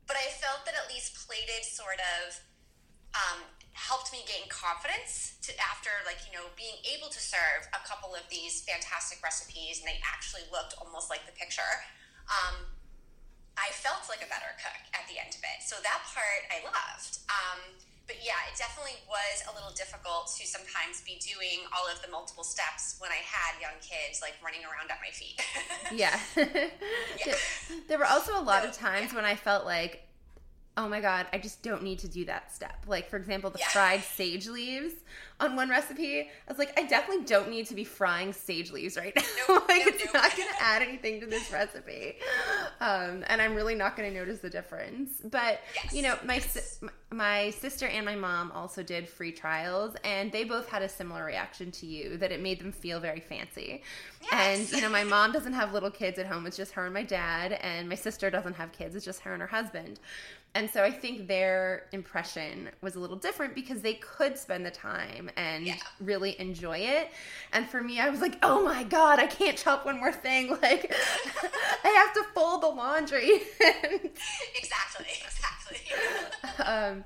but 0.07 0.15
I 0.15 0.31
felt 0.39 0.63
that 0.63 0.79
at 0.79 0.87
least 0.87 1.19
plated 1.27 1.67
sort 1.67 1.99
of 2.23 2.39
um, 3.19 3.43
helped 3.75 4.15
me 4.15 4.23
gain 4.31 4.47
confidence 4.47 5.43
to 5.43 5.51
after 5.59 5.91
like 6.07 6.23
you 6.23 6.31
know 6.31 6.55
being 6.55 6.79
able 6.87 7.11
to 7.11 7.19
serve 7.19 7.67
a 7.75 7.83
couple 7.83 8.15
of 8.15 8.23
these 8.31 8.63
fantastic 8.63 9.19
recipes 9.19 9.83
and 9.83 9.91
they 9.91 9.99
actually 10.07 10.47
looked 10.55 10.79
almost 10.79 11.11
like 11.11 11.27
the 11.27 11.35
picture. 11.35 11.75
Um, 12.29 12.69
I 13.59 13.75
felt 13.75 14.07
like 14.07 14.23
a 14.23 14.31
better 14.31 14.55
cook 14.61 14.83
at 14.95 15.05
the 15.11 15.19
end 15.19 15.35
of 15.35 15.43
it. 15.43 15.65
So 15.67 15.77
that 15.83 16.07
part 16.15 16.47
I 16.53 16.63
loved. 16.63 17.25
Um, 17.29 17.61
but 18.09 18.17
yeah, 18.25 18.41
it 18.49 18.57
definitely 18.57 18.97
was 19.05 19.45
a 19.51 19.53
little 19.53 19.71
difficult 19.77 20.33
to 20.41 20.47
sometimes 20.49 21.05
be 21.05 21.21
doing 21.21 21.69
all 21.77 21.85
of 21.93 22.01
the 22.01 22.09
multiple 22.09 22.45
steps 22.45 22.97
when 22.99 23.11
I 23.13 23.21
had 23.21 23.61
young 23.61 23.77
kids 23.85 24.23
like 24.23 24.41
running 24.43 24.65
around 24.65 24.89
at 24.89 24.99
my 25.05 25.13
feet. 25.13 25.37
yeah. 25.93 26.17
yeah. 27.27 27.37
There 27.87 27.99
were 27.99 28.09
also 28.09 28.33
a 28.33 28.41
lot 28.41 28.63
so, 28.63 28.71
of 28.71 28.75
times 28.75 29.13
yeah. 29.13 29.17
when 29.17 29.27
I 29.27 29.37
felt 29.37 29.67
like, 29.67 30.08
oh 30.79 30.89
my 30.89 31.01
God, 31.01 31.27
I 31.33 31.39
just 31.39 31.61
don't 31.63 31.83
need 31.83 31.99
to 31.99 32.09
do 32.09 32.25
that 32.27 32.55
step. 32.55 32.85
Like, 32.87 33.11
for 33.11 33.17
example, 33.17 33.51
the 33.51 33.59
yeah. 33.59 33.69
fried 33.69 34.01
sage 34.01 34.47
leaves 34.47 34.95
on 35.41 35.57
one 35.57 35.69
recipe. 35.69 36.21
I 36.21 36.29
was 36.49 36.57
like, 36.57 36.79
I 36.79 36.85
definitely 36.85 37.25
don't 37.25 37.51
need 37.51 37.67
to 37.67 37.75
be 37.75 37.83
frying 37.83 38.33
sage 38.33 38.71
leaves 38.71 38.97
right 38.97 39.15
now. 39.15 39.23
Nope, 39.49 39.69
like, 39.69 39.85
nope, 39.85 39.95
it's 39.95 40.05
nope. 40.05 40.15
not 40.15 40.37
going 40.37 40.49
to 40.49 40.63
add 40.63 40.83
anything 40.83 41.21
to 41.21 41.27
this 41.27 41.51
recipe. 41.51 42.17
Um, 42.81 43.25
and 43.27 43.43
I'm 43.43 43.55
really 43.55 43.75
not 43.75 43.97
going 43.97 44.13
to 44.13 44.17
notice 44.17 44.39
the 44.39 44.51
difference. 44.51 45.21
But, 45.25 45.61
yes. 45.75 45.93
you 45.93 46.03
know, 46.03 46.17
my, 46.25 46.35
yes. 46.35 46.81
my 47.11 47.51
sister 47.51 47.87
and 47.87 48.05
my 48.05 48.15
mom 48.15 48.53
also 48.53 48.83
did 48.83 49.09
free 49.09 49.33
trials, 49.33 49.97
and 50.05 50.31
they 50.31 50.45
both 50.45 50.69
had 50.69 50.83
a 50.83 50.89
similar 50.89 51.25
reaction 51.25 51.73
to 51.73 51.87
you 51.87 52.19
that 52.19 52.31
it 52.31 52.41
made 52.41 52.61
them 52.61 52.73
feel 52.73 53.01
very 53.01 53.21
fancy. 53.21 53.83
Yes. 54.31 54.59
And, 54.59 54.73
you 54.73 54.83
know, 54.83 54.91
my 54.91 55.05
mom 55.05 55.33
doesn't 55.33 55.55
have 55.55 55.73
little 55.73 55.91
kids 55.91 56.19
at 56.19 56.27
home, 56.27 56.47
it's 56.47 56.57
just 56.57 56.73
her 56.73 56.85
and 56.85 56.95
my 56.95 57.05
dad. 57.05 57.53
And 57.53 57.89
my 57.89 57.97
sister 57.97 58.31
doesn't 58.31 58.55
have 58.55 58.71
kids, 58.73 58.95
it's 58.95 59.05
just 59.05 59.21
her 59.23 59.33
and 59.33 59.41
her 59.41 59.49
husband. 59.49 59.99
And 60.55 60.69
so 60.69 60.83
I 60.83 60.91
think 60.91 61.29
their 61.29 61.87
impression 61.93 62.71
was 62.81 62.97
a 62.97 63.01
little 63.01 63.17
different 63.17 63.55
because 63.55 63.83
they 63.83 63.95
could 63.95 64.37
spend 64.37 64.65
the 64.67 64.71
time 64.71 65.31
and 65.37 65.67
yeah. 65.67 65.77
really 66.01 66.39
enjoy 66.41 66.79
it. 66.79 67.11
And 67.53 67.69
for 67.69 67.83
me, 67.83 68.01
I 68.01 68.09
was 68.09 68.21
like, 68.21 68.39
oh 68.43 68.65
my 68.65 68.83
God, 68.83 69.19
I 69.19 69.27
can't 69.27 69.57
chop 69.57 69.85
one 69.87 69.99
more 69.99 70.13
thing. 70.13 70.49
Like, 70.61 70.93
I 71.85 71.89
have 71.89 72.13
to 72.15 72.25
fold 72.35 72.63
the 72.63 72.69
laundry. 72.69 73.31
exactly, 73.61 75.07
exactly. 75.25 76.65
um, 76.65 77.05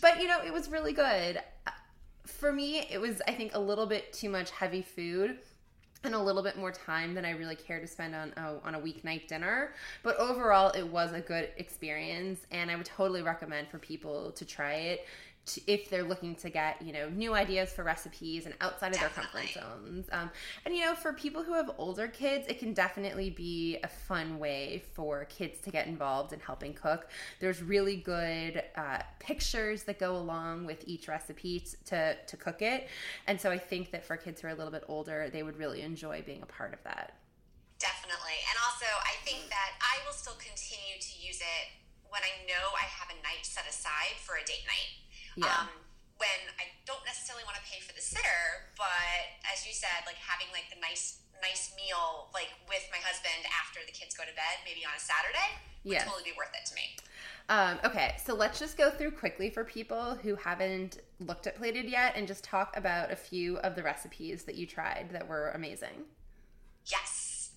but, 0.00 0.20
you 0.20 0.28
know, 0.28 0.40
it 0.44 0.52
was 0.52 0.70
really 0.70 0.92
good. 0.92 1.40
For 2.24 2.52
me, 2.52 2.86
it 2.90 3.00
was, 3.00 3.20
I 3.26 3.32
think, 3.32 3.54
a 3.54 3.58
little 3.58 3.86
bit 3.86 4.12
too 4.12 4.28
much 4.28 4.50
heavy 4.52 4.82
food 4.82 5.38
and 6.04 6.14
a 6.14 6.18
little 6.18 6.42
bit 6.42 6.56
more 6.56 6.72
time 6.72 7.14
than 7.14 7.24
I 7.24 7.30
really 7.30 7.56
care 7.56 7.80
to 7.80 7.86
spend 7.86 8.14
on 8.14 8.32
a, 8.36 8.54
on 8.64 8.74
a 8.74 8.80
weeknight 8.80 9.28
dinner. 9.28 9.72
But 10.02 10.16
overall, 10.16 10.70
it 10.70 10.86
was 10.86 11.12
a 11.12 11.20
good 11.20 11.50
experience, 11.56 12.46
and 12.50 12.70
I 12.70 12.76
would 12.76 12.86
totally 12.86 13.22
recommend 13.22 13.68
for 13.68 13.78
people 13.78 14.32
to 14.32 14.44
try 14.44 14.74
it 14.74 15.06
to, 15.46 15.60
if 15.66 15.90
they're 15.90 16.04
looking 16.04 16.34
to 16.36 16.48
get 16.48 16.80
you 16.80 16.92
know 16.92 17.08
new 17.10 17.34
ideas 17.34 17.72
for 17.72 17.84
recipes 17.84 18.46
and 18.46 18.54
outside 18.60 18.94
of 18.94 19.00
their 19.00 19.08
comfort 19.10 19.48
zones. 19.52 20.06
Um, 20.12 20.30
and 20.64 20.74
you 20.74 20.82
know 20.82 20.94
for 20.94 21.12
people 21.12 21.42
who 21.42 21.52
have 21.52 21.70
older 21.78 22.08
kids 22.08 22.46
it 22.48 22.58
can 22.58 22.72
definitely 22.72 23.30
be 23.30 23.78
a 23.82 23.88
fun 23.88 24.38
way 24.38 24.82
for 24.94 25.26
kids 25.26 25.60
to 25.60 25.70
get 25.70 25.86
involved 25.86 26.32
in 26.32 26.40
helping 26.40 26.72
cook. 26.72 27.08
There's 27.40 27.62
really 27.62 27.96
good 27.96 28.62
uh, 28.76 28.98
pictures 29.18 29.82
that 29.84 29.98
go 29.98 30.16
along 30.16 30.66
with 30.66 30.82
each 30.86 31.08
recipe 31.08 31.62
to, 31.86 32.16
to 32.16 32.36
cook 32.36 32.62
it. 32.62 32.88
And 33.26 33.40
so 33.40 33.50
i 33.50 33.58
think 33.58 33.90
that 33.90 34.04
for 34.04 34.16
kids 34.16 34.40
who 34.40 34.48
are 34.48 34.50
a 34.50 34.54
little 34.54 34.72
bit 34.72 34.84
older 34.88 35.28
they 35.30 35.42
would 35.42 35.58
really 35.58 35.82
enjoy 35.82 36.22
being 36.22 36.42
a 36.42 36.46
part 36.46 36.72
of 36.72 36.82
that. 36.84 37.16
Definitely. 37.78 38.38
And 38.48 38.56
also 38.64 38.86
i 39.04 39.14
think 39.24 39.50
that 39.50 39.76
i 39.80 40.00
will 40.06 40.14
still 40.14 40.38
continue 40.40 40.96
to 41.00 41.12
use 41.20 41.40
it 41.40 41.64
when 42.08 42.22
i 42.22 42.32
know 42.46 42.64
i 42.76 42.86
have 42.86 43.10
a 43.12 43.18
night 43.22 43.44
set 43.44 43.66
aside 43.68 44.16
for 44.22 44.36
a 44.36 44.44
date 44.44 44.64
night 44.66 45.04
yeah. 45.36 45.66
Um, 45.66 45.68
when 46.16 46.40
I 46.56 46.70
don't 46.86 47.02
necessarily 47.04 47.42
want 47.44 47.58
to 47.58 47.64
pay 47.66 47.82
for 47.82 47.92
the 47.92 48.00
sitter, 48.00 48.70
but 48.78 49.20
as 49.50 49.66
you 49.66 49.74
said, 49.74 50.06
like 50.06 50.18
having 50.18 50.46
like 50.54 50.70
the 50.70 50.78
nice 50.80 51.24
nice 51.42 51.74
meal 51.76 52.30
like 52.32 52.48
with 52.68 52.86
my 52.90 52.98
husband 53.02 53.44
after 53.52 53.80
the 53.84 53.92
kids 53.92 54.16
go 54.16 54.24
to 54.24 54.34
bed, 54.34 54.62
maybe 54.64 54.86
on 54.86 54.94
a 54.96 55.00
Saturday, 55.02 55.50
would 55.84 55.92
yes. 55.92 56.04
totally 56.04 56.24
be 56.24 56.32
worth 56.36 56.54
it 56.54 56.64
to 56.68 56.74
me. 56.74 56.96
Um, 57.48 57.78
okay, 57.84 58.14
so 58.24 58.34
let's 58.34 58.58
just 58.58 58.78
go 58.78 58.90
through 58.90 59.12
quickly 59.12 59.50
for 59.50 59.64
people 59.64 60.14
who 60.14 60.34
haven't 60.34 60.98
looked 61.20 61.46
at 61.46 61.56
plated 61.56 61.84
yet 61.84 62.14
and 62.16 62.26
just 62.26 62.42
talk 62.42 62.76
about 62.76 63.12
a 63.12 63.16
few 63.16 63.58
of 63.58 63.74
the 63.74 63.82
recipes 63.82 64.44
that 64.44 64.54
you 64.54 64.66
tried 64.66 65.10
that 65.12 65.28
were 65.28 65.50
amazing. 65.50 66.04
Yes. 66.86 67.50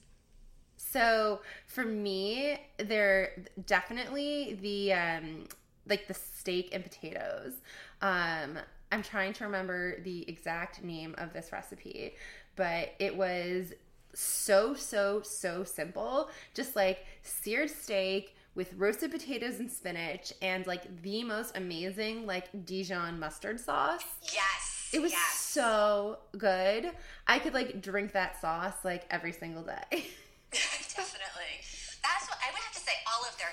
So 0.75 1.41
for 1.67 1.85
me, 1.85 2.59
they're 2.77 3.45
definitely 3.65 4.57
the 4.61 4.93
um, 4.93 5.47
like 5.89 6.07
the 6.07 6.13
steak 6.13 6.69
and 6.73 6.83
potatoes. 6.83 7.53
Um, 8.01 8.59
I'm 8.91 9.03
trying 9.03 9.33
to 9.33 9.45
remember 9.45 9.99
the 10.01 10.27
exact 10.29 10.83
name 10.83 11.15
of 11.17 11.33
this 11.33 11.51
recipe, 11.51 12.15
but 12.55 12.93
it 12.99 13.15
was 13.15 13.73
so 14.13 14.73
so 14.73 15.21
so 15.21 15.63
simple. 15.63 16.29
Just 16.53 16.75
like 16.75 17.05
seared 17.21 17.69
steak 17.69 18.35
with 18.55 18.73
roasted 18.73 19.11
potatoes 19.11 19.59
and 19.59 19.71
spinach 19.71 20.33
and 20.41 20.65
like 20.65 21.03
the 21.03 21.23
most 21.23 21.55
amazing 21.55 22.25
like 22.25 22.65
Dijon 22.65 23.19
mustard 23.19 23.59
sauce. 23.59 24.03
Yes. 24.33 24.89
It 24.93 25.01
was 25.01 25.11
yes. 25.11 25.33
so 25.33 26.19
good. 26.37 26.91
I 27.27 27.39
could 27.39 27.53
like 27.53 27.81
drink 27.81 28.13
that 28.13 28.39
sauce 28.39 28.83
like 28.83 29.05
every 29.11 29.33
single 29.33 29.63
day. 29.63 29.83
Definitely. 30.51 31.16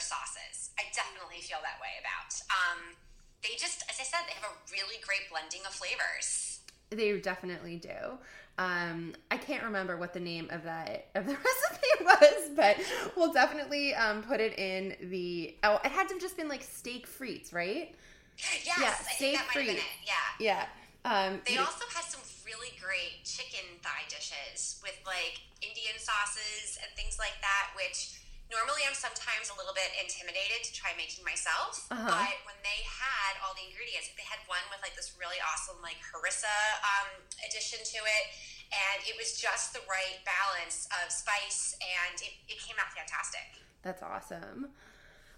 Sauces 0.04 0.64
I 0.78 0.84
definitely 0.94 1.40
feel 1.40 1.58
that 1.62 1.78
way 1.80 1.94
about. 2.02 2.34
Um, 2.50 2.96
they 3.42 3.54
just, 3.58 3.84
as 3.88 3.96
I 4.00 4.04
said, 4.04 4.26
they 4.26 4.34
have 4.34 4.50
a 4.50 4.54
really 4.72 4.98
great 5.06 5.30
blending 5.30 5.60
of 5.66 5.74
flavors. 5.74 6.60
They 6.90 7.16
definitely 7.18 7.76
do. 7.76 8.18
Um, 8.56 9.14
I 9.30 9.36
can't 9.36 9.64
remember 9.64 9.96
what 9.96 10.14
the 10.14 10.20
name 10.20 10.48
of 10.50 10.62
that 10.62 11.08
of 11.14 11.26
the 11.26 11.32
recipe 11.36 12.04
was, 12.04 12.50
but 12.54 12.76
we'll 13.16 13.32
definitely 13.32 13.94
um, 13.94 14.22
put 14.22 14.40
it 14.40 14.58
in 14.58 14.94
the. 15.10 15.56
Oh, 15.64 15.80
it 15.84 15.90
had 15.90 16.08
to 16.08 16.14
have 16.14 16.22
just 16.22 16.36
been 16.36 16.48
like 16.48 16.62
steak 16.62 17.08
frites, 17.08 17.52
right? 17.52 17.94
Yes, 18.38 18.78
yeah, 18.80 18.94
steak 18.94 19.38
frites. 19.52 19.80
Yeah, 20.06 20.14
yeah. 20.38 20.66
Um, 21.04 21.40
they 21.46 21.58
also 21.58 21.84
had 21.92 22.04
some 22.04 22.22
really 22.46 22.72
great 22.80 23.24
chicken 23.24 23.64
thigh 23.82 24.06
dishes 24.08 24.80
with 24.82 24.98
like 25.04 25.42
Indian 25.60 25.98
sauces 25.98 26.78
and 26.80 26.90
things 26.96 27.18
like 27.18 27.34
that, 27.42 27.74
which 27.76 28.23
normally 28.52 28.84
I'm 28.84 28.96
sometimes 28.96 29.48
a 29.48 29.56
little 29.56 29.72
bit 29.72 29.88
intimidated 29.96 30.64
to 30.68 30.72
try 30.72 30.92
making 30.96 31.24
myself, 31.24 31.88
uh-huh. 31.88 32.08
but 32.08 32.36
when 32.44 32.58
they 32.60 32.80
had 32.84 33.40
all 33.44 33.56
the 33.56 33.64
ingredients, 33.64 34.12
they 34.16 34.26
had 34.26 34.40
one 34.50 34.62
with 34.68 34.80
like 34.84 34.96
this 34.96 35.16
really 35.16 35.38
awesome 35.40 35.80
like 35.80 35.98
harissa 36.00 36.52
um, 36.84 37.08
addition 37.44 37.80
to 37.80 38.00
it, 38.04 38.24
and 38.72 38.98
it 39.08 39.16
was 39.16 39.36
just 39.40 39.72
the 39.72 39.82
right 39.88 40.20
balance 40.24 40.88
of 41.02 41.12
spice, 41.12 41.76
and 41.80 42.16
it, 42.20 42.34
it 42.48 42.58
came 42.60 42.76
out 42.80 42.90
fantastic. 42.92 43.60
That's 43.82 44.02
awesome. 44.02 44.72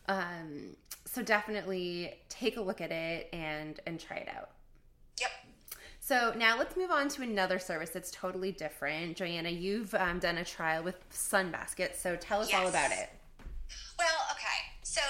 Um, 0.08 0.76
so 1.04 1.22
definitely 1.22 2.14
take 2.28 2.56
a 2.56 2.62
look 2.62 2.80
at 2.80 2.92
it 2.92 3.28
and 3.32 3.80
and 3.86 3.98
try 3.98 4.18
it 4.18 4.28
out. 4.28 4.50
Yep. 5.20 5.30
So 6.06 6.30
now 6.38 6.54
let's 6.54 6.78
move 6.78 6.94
on 6.94 7.10
to 7.18 7.26
another 7.26 7.58
service 7.58 7.90
that's 7.90 8.14
totally 8.14 8.54
different. 8.54 9.18
Joanna, 9.18 9.50
you've 9.50 9.90
um, 9.98 10.22
done 10.22 10.38
a 10.38 10.46
trial 10.46 10.86
with 10.86 10.94
Sunbasket, 11.10 11.98
so 11.98 12.14
tell 12.14 12.38
us 12.38 12.54
yes. 12.54 12.62
all 12.62 12.70
about 12.70 12.94
it. 12.94 13.10
Well, 13.98 14.22
okay. 14.30 14.70
So 14.86 15.02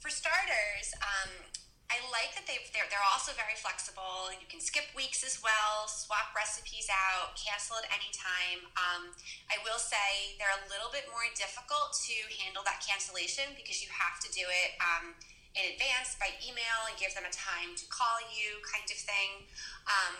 for 0.00 0.08
starters, 0.08 0.96
um, 1.04 1.28
I 1.92 2.00
like 2.08 2.32
that 2.40 2.48
they 2.48 2.56
they're, 2.72 2.88
they're 2.88 3.08
also 3.12 3.36
very 3.36 3.52
flexible. 3.60 4.32
You 4.32 4.48
can 4.48 4.64
skip 4.64 4.88
weeks 4.96 5.20
as 5.28 5.44
well, 5.44 5.84
swap 5.92 6.32
recipes 6.32 6.88
out, 6.88 7.36
cancel 7.36 7.76
at 7.76 7.92
any 7.92 8.08
time. 8.16 8.64
Um, 8.80 9.12
I 9.52 9.60
will 9.60 9.76
say 9.76 10.40
they're 10.40 10.56
a 10.56 10.64
little 10.72 10.88
bit 10.88 11.04
more 11.12 11.28
difficult 11.36 11.92
to 12.08 12.16
handle 12.40 12.64
that 12.64 12.80
cancellation 12.80 13.52
because 13.60 13.84
you 13.84 13.92
have 13.92 14.16
to 14.24 14.32
do 14.32 14.48
it. 14.48 14.72
Um, 14.80 15.12
in 15.58 15.74
advance 15.74 16.14
by 16.22 16.30
email 16.38 16.86
and 16.86 16.94
give 16.94 17.10
them 17.18 17.26
a 17.26 17.34
time 17.34 17.74
to 17.74 17.84
call 17.90 18.22
you, 18.30 18.62
kind 18.62 18.86
of 18.86 18.98
thing. 18.98 19.30
Um, 19.90 20.14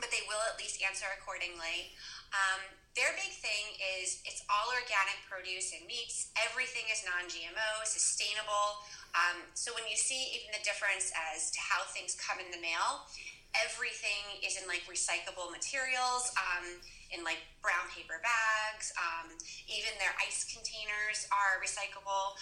but 0.00 0.10
they 0.10 0.24
will 0.26 0.40
at 0.50 0.58
least 0.58 0.82
answer 0.82 1.06
accordingly. 1.14 1.94
Um, 2.34 2.66
their 2.98 3.14
big 3.14 3.30
thing 3.30 3.78
is 3.98 4.22
it's 4.26 4.42
all 4.50 4.70
organic 4.74 5.18
produce 5.26 5.70
and 5.74 5.86
meats. 5.86 6.34
Everything 6.38 6.86
is 6.90 7.02
non 7.06 7.30
GMO, 7.30 7.70
sustainable. 7.86 8.82
Um, 9.14 9.46
so 9.54 9.70
when 9.74 9.86
you 9.86 9.94
see 9.94 10.34
even 10.34 10.50
the 10.50 10.62
difference 10.66 11.14
as 11.14 11.54
to 11.54 11.60
how 11.62 11.86
things 11.94 12.18
come 12.18 12.42
in 12.42 12.50
the 12.50 12.58
mail, 12.58 13.06
everything 13.54 14.42
is 14.42 14.58
in 14.58 14.66
like 14.66 14.82
recyclable 14.90 15.50
materials, 15.54 16.34
um, 16.34 16.82
in 17.14 17.22
like 17.22 17.38
brown 17.62 17.86
paper 17.94 18.18
bags. 18.18 18.90
Um, 18.98 19.30
even 19.70 19.94
their 20.02 20.14
ice 20.18 20.42
containers 20.46 21.30
are 21.30 21.62
recyclable. 21.62 22.34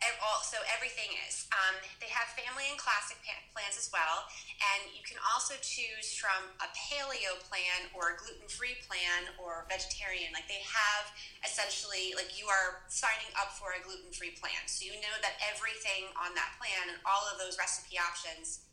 Um, 0.00 0.16
all, 0.24 0.40
so 0.40 0.56
everything 0.72 1.12
is. 1.28 1.44
Um, 1.52 1.76
they 2.00 2.08
have 2.08 2.32
family 2.32 2.64
and 2.72 2.80
classic 2.80 3.20
plans 3.52 3.76
as 3.76 3.92
well, 3.92 4.24
and 4.72 4.88
you 4.96 5.04
can 5.04 5.20
also 5.28 5.60
choose 5.60 6.16
from 6.16 6.56
a 6.64 6.68
paleo 6.72 7.36
plan 7.44 7.92
or 7.92 8.12
a 8.12 8.14
gluten-free 8.16 8.80
plan 8.88 9.28
or 9.36 9.68
vegetarian. 9.68 10.32
Like 10.32 10.48
they 10.48 10.64
have 10.64 11.12
essentially, 11.44 12.16
like 12.16 12.32
you 12.32 12.48
are 12.48 12.88
signing 12.88 13.28
up 13.36 13.52
for 13.60 13.76
a 13.76 13.80
gluten-free 13.84 14.40
plan, 14.40 14.64
so 14.64 14.88
you 14.88 14.96
know 15.04 15.16
that 15.20 15.36
everything 15.44 16.08
on 16.16 16.32
that 16.32 16.56
plan 16.56 16.96
and 16.96 16.98
all 17.04 17.28
of 17.28 17.36
those 17.36 17.60
recipe 17.60 18.00
options 18.00 18.64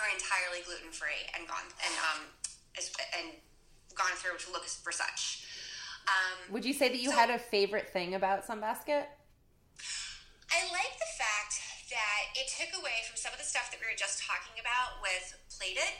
are 0.00 0.08
entirely 0.08 0.64
gluten-free 0.64 1.28
and 1.36 1.44
gone 1.44 1.68
and 1.84 1.94
um 2.08 2.20
and 3.20 3.36
gone 3.94 4.16
through 4.16 4.40
to 4.40 4.48
look 4.50 4.64
for 4.64 4.92
such. 4.92 5.44
Um, 6.08 6.52
Would 6.52 6.64
you 6.64 6.72
say 6.72 6.88
that 6.88 6.98
you 6.98 7.10
so, 7.10 7.16
had 7.16 7.30
a 7.30 7.38
favorite 7.38 7.90
thing 7.90 8.14
about 8.14 8.46
Sunbasket? 8.46 9.04
I 10.54 10.70
like 10.70 10.94
the 11.02 11.12
fact 11.18 11.58
that 11.90 12.22
it 12.38 12.46
took 12.46 12.70
away 12.78 13.02
from 13.10 13.18
some 13.18 13.34
of 13.34 13.42
the 13.42 13.46
stuff 13.46 13.74
that 13.74 13.82
we 13.82 13.90
were 13.90 13.98
just 13.98 14.22
talking 14.22 14.54
about 14.62 15.02
with 15.02 15.34
plated. 15.50 15.90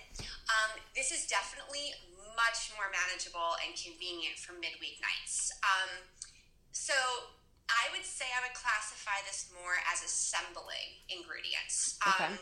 Um, 0.46 0.78
this 0.94 1.11
is 1.11 1.26
definitely 1.26 1.90
much 2.38 2.70
more 2.78 2.87
manageable 2.94 3.58
and 3.66 3.75
convenient 3.75 4.38
for 4.38 4.54
midweek 4.54 5.02
nights. 5.02 5.50
Um, 5.66 6.06
so 6.70 6.94
I 7.66 7.90
would 7.90 8.06
say 8.06 8.30
I 8.30 8.46
would 8.46 8.54
classify 8.54 9.18
this 9.26 9.50
more 9.58 9.82
as 9.90 10.06
assembling 10.06 11.02
ingredients. 11.11 11.99
Um, 12.06 12.38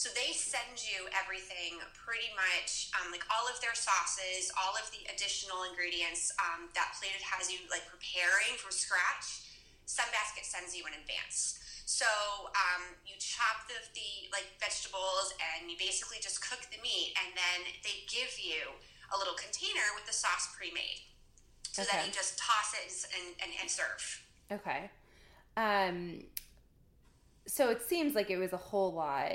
So 0.00 0.08
they 0.16 0.32
send 0.32 0.80
you 0.80 1.12
everything 1.12 1.76
pretty 1.92 2.32
much, 2.32 2.88
um, 2.96 3.12
like 3.12 3.20
all 3.28 3.44
of 3.44 3.60
their 3.60 3.76
sauces, 3.76 4.48
all 4.56 4.72
of 4.72 4.88
the 4.96 5.04
additional 5.12 5.68
ingredients 5.68 6.32
um, 6.40 6.72
that 6.72 6.96
Plated 6.96 7.20
has 7.20 7.52
you 7.52 7.60
like 7.68 7.84
preparing 7.84 8.56
from 8.56 8.72
scratch 8.72 9.44
Sunbasket 9.90 10.46
sends 10.46 10.70
you 10.74 10.86
in 10.86 10.94
advance. 10.94 11.58
So 11.90 12.06
um, 12.54 12.94
you 13.02 13.18
chop 13.18 13.66
the, 13.66 13.74
the 13.98 14.30
like 14.30 14.46
vegetables 14.62 15.34
and 15.42 15.66
you 15.66 15.74
basically 15.74 16.22
just 16.22 16.38
cook 16.38 16.62
the 16.70 16.78
meat, 16.78 17.18
and 17.18 17.34
then 17.34 17.66
they 17.82 18.06
give 18.06 18.38
you 18.38 18.78
a 19.10 19.18
little 19.18 19.34
container 19.34 19.82
with 19.98 20.06
the 20.06 20.14
sauce 20.14 20.54
pre-made. 20.54 21.02
So 21.72 21.82
okay. 21.82 21.90
then 21.92 22.06
you 22.06 22.12
just 22.12 22.38
toss 22.38 22.74
it 22.78 22.90
and, 23.18 23.34
and, 23.42 23.50
and 23.60 23.70
serve. 23.70 24.22
Okay. 24.50 24.90
Um, 25.56 26.24
so 27.46 27.70
it 27.70 27.82
seems 27.82 28.14
like 28.14 28.30
it 28.30 28.38
was 28.38 28.52
a 28.52 28.62
whole 28.70 28.92
lot. 28.92 29.32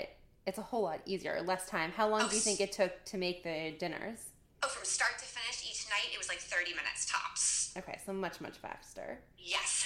It's 0.48 0.58
a 0.58 0.62
whole 0.62 0.84
lot 0.84 1.02
easier, 1.06 1.42
less 1.44 1.68
time. 1.68 1.92
How 1.92 2.08
long 2.08 2.24
oh, 2.24 2.30
do 2.30 2.36
you 2.36 2.42
think 2.42 2.62
it 2.62 2.72
took 2.72 3.04
to 3.06 3.18
make 3.18 3.44
the 3.44 3.76
dinners? 3.80 4.20
Oh, 4.64 4.68
from 4.68 4.86
start 4.86 5.18
to 5.20 5.26
finish 5.26 5.64
each 5.70 5.90
night, 5.90 6.14
it 6.14 6.18
was 6.18 6.30
like 6.30 6.40
30 6.40 6.72
minutes 6.72 7.06
tops. 7.12 7.64
Okay, 7.77 8.00
so 8.05 8.13
much, 8.13 8.39
much 8.39 8.58
faster. 8.58 9.20
Yes. 9.38 9.86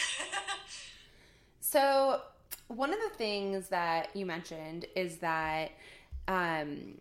so, 1.59 2.21
one 2.67 2.93
of 2.93 2.99
the 2.99 3.17
things 3.17 3.69
that 3.69 4.15
you 4.15 4.25
mentioned 4.25 4.85
is 4.95 5.17
that 5.17 5.71
um, 6.27 6.99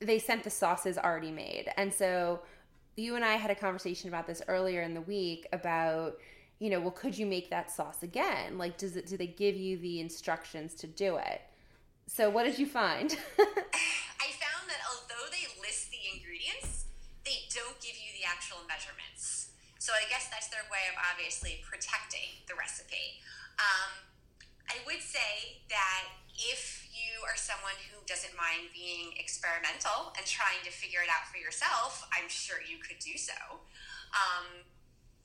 they 0.00 0.18
sent 0.18 0.42
the 0.42 0.50
sauces 0.50 0.98
already 0.98 1.30
made. 1.30 1.70
And 1.76 1.92
so, 1.94 2.40
you 2.96 3.14
and 3.14 3.24
I 3.24 3.34
had 3.34 3.50
a 3.50 3.54
conversation 3.54 4.08
about 4.08 4.26
this 4.26 4.42
earlier 4.48 4.82
in 4.82 4.94
the 4.94 5.00
week 5.00 5.46
about, 5.52 6.18
you 6.58 6.70
know, 6.70 6.80
well, 6.80 6.90
could 6.90 7.16
you 7.16 7.26
make 7.26 7.50
that 7.50 7.70
sauce 7.70 8.02
again? 8.02 8.58
Like, 8.58 8.76
does 8.76 8.96
it, 8.96 9.06
do 9.06 9.16
they 9.16 9.28
give 9.28 9.56
you 9.56 9.78
the 9.78 10.00
instructions 10.00 10.74
to 10.74 10.88
do 10.88 11.16
it? 11.16 11.40
So, 12.08 12.30
what 12.30 12.44
did 12.44 12.58
you 12.58 12.66
find? 12.66 13.10
I 13.38 14.28
found 14.42 14.66
that 14.66 14.80
although 14.90 15.30
they 15.30 15.60
list 15.60 15.90
the 15.90 15.98
ingredients, 16.16 16.86
they 17.24 17.46
don't 17.54 17.78
give 17.80 17.94
you 17.94 18.10
the 18.18 18.26
actual 18.26 18.58
measurements. 18.66 19.50
So 19.88 19.96
I 19.96 20.04
guess 20.12 20.28
that's 20.28 20.52
their 20.52 20.68
way 20.68 20.84
of 20.92 21.00
obviously 21.00 21.64
protecting 21.64 22.44
the 22.44 22.52
recipe. 22.60 23.24
Um, 23.56 24.04
I 24.68 24.84
would 24.84 25.00
say 25.00 25.64
that 25.72 26.12
if 26.36 26.84
you 26.92 27.24
are 27.24 27.40
someone 27.40 27.72
who 27.88 27.96
doesn't 28.04 28.36
mind 28.36 28.68
being 28.76 29.16
experimental 29.16 30.12
and 30.20 30.28
trying 30.28 30.60
to 30.68 30.72
figure 30.76 31.00
it 31.00 31.08
out 31.08 31.24
for 31.32 31.40
yourself, 31.40 32.04
I'm 32.12 32.28
sure 32.28 32.60
you 32.60 32.76
could 32.84 33.00
do 33.00 33.16
so. 33.16 33.64
Um, 34.12 34.60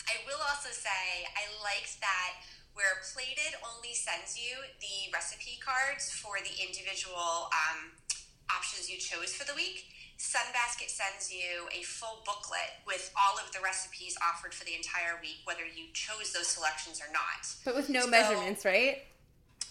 I 0.08 0.24
will 0.24 0.40
also 0.48 0.72
say 0.72 1.28
I 1.36 1.44
liked 1.60 2.00
that 2.00 2.48
where 2.72 3.04
Plated 3.04 3.60
only 3.68 3.92
sends 3.92 4.40
you 4.40 4.64
the 4.80 5.12
recipe 5.12 5.60
cards 5.60 6.08
for 6.08 6.40
the 6.40 6.56
individual 6.64 7.52
um, 7.52 8.00
options 8.48 8.88
you 8.88 8.96
chose 8.96 9.36
for 9.36 9.44
the 9.44 9.60
week. 9.60 9.92
Sunbasket 10.24 10.88
sends 10.88 11.28
you 11.28 11.68
a 11.76 11.84
full 11.84 12.24
booklet 12.24 12.80
with 12.88 13.12
all 13.12 13.36
of 13.36 13.52
the 13.52 13.60
recipes 13.60 14.16
offered 14.24 14.56
for 14.56 14.64
the 14.64 14.72
entire 14.72 15.20
week, 15.20 15.44
whether 15.44 15.68
you 15.68 15.92
chose 15.92 16.32
those 16.32 16.48
selections 16.48 17.04
or 17.04 17.12
not. 17.12 17.44
But 17.68 17.76
with 17.76 17.92
no 17.92 18.08
so, 18.08 18.16
measurements, 18.16 18.64
right? 18.64 19.04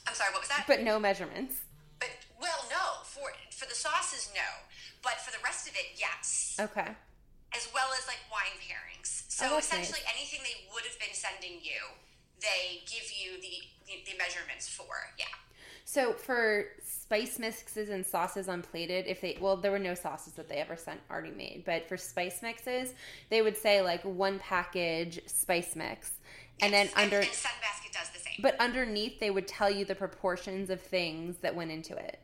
I'm 0.04 0.12
sorry, 0.12 0.28
what 0.36 0.44
was 0.44 0.52
that? 0.52 0.68
But 0.68 0.84
no 0.84 1.00
measurements. 1.00 1.64
But 1.96 2.12
well, 2.36 2.68
no. 2.68 3.00
For 3.08 3.32
for 3.48 3.64
the 3.64 3.74
sauces, 3.74 4.28
no. 4.36 4.44
But 5.00 5.24
for 5.24 5.32
the 5.32 5.40
rest 5.40 5.72
of 5.72 5.72
it, 5.72 5.96
yes. 5.96 6.60
Okay. 6.60 6.92
As 7.56 7.64
well 7.72 7.88
as 7.96 8.04
like 8.04 8.20
wine 8.28 8.60
pairings. 8.60 9.24
So 9.32 9.56
oh, 9.56 9.56
essentially, 9.56 10.04
nice. 10.04 10.20
anything 10.20 10.44
they 10.44 10.68
would 10.76 10.84
have 10.84 11.00
been 11.00 11.16
sending 11.16 11.64
you, 11.64 11.80
they 12.44 12.84
give 12.84 13.08
you 13.08 13.40
the, 13.40 13.64
the 13.88 14.04
the 14.04 14.20
measurements 14.20 14.68
for. 14.68 15.16
Yeah. 15.16 15.32
So 15.84 16.12
for 16.12 16.66
spice 16.84 17.38
mixes 17.38 17.88
and 17.88 18.04
sauces 18.06 18.48
on 18.48 18.62
Plated, 18.62 19.06
if 19.06 19.20
they 19.20 19.36
well, 19.40 19.56
there 19.56 19.70
were 19.70 19.78
no 19.78 19.94
sauces 19.94 20.34
that 20.34 20.48
they 20.48 20.56
ever 20.56 20.76
sent 20.76 21.00
already 21.10 21.32
made, 21.32 21.64
but 21.66 21.88
for 21.88 21.96
spice 21.96 22.42
mixes, 22.42 22.94
they 23.30 23.42
would 23.42 23.56
say 23.56 23.82
like 23.82 24.02
one 24.02 24.38
package 24.38 25.20
spice 25.26 25.74
mix. 25.76 26.12
And 26.60 26.72
yes, 26.72 26.92
then 26.92 27.04
under 27.04 27.16
and, 27.16 27.26
and 27.26 27.34
Sunbasket 27.34 27.92
does 27.92 28.10
the 28.10 28.18
same. 28.18 28.34
But 28.40 28.56
underneath 28.60 29.18
they 29.18 29.30
would 29.30 29.48
tell 29.48 29.70
you 29.70 29.84
the 29.84 29.94
proportions 29.94 30.70
of 30.70 30.80
things 30.80 31.38
that 31.38 31.54
went 31.54 31.70
into 31.70 31.96
it. 31.96 32.20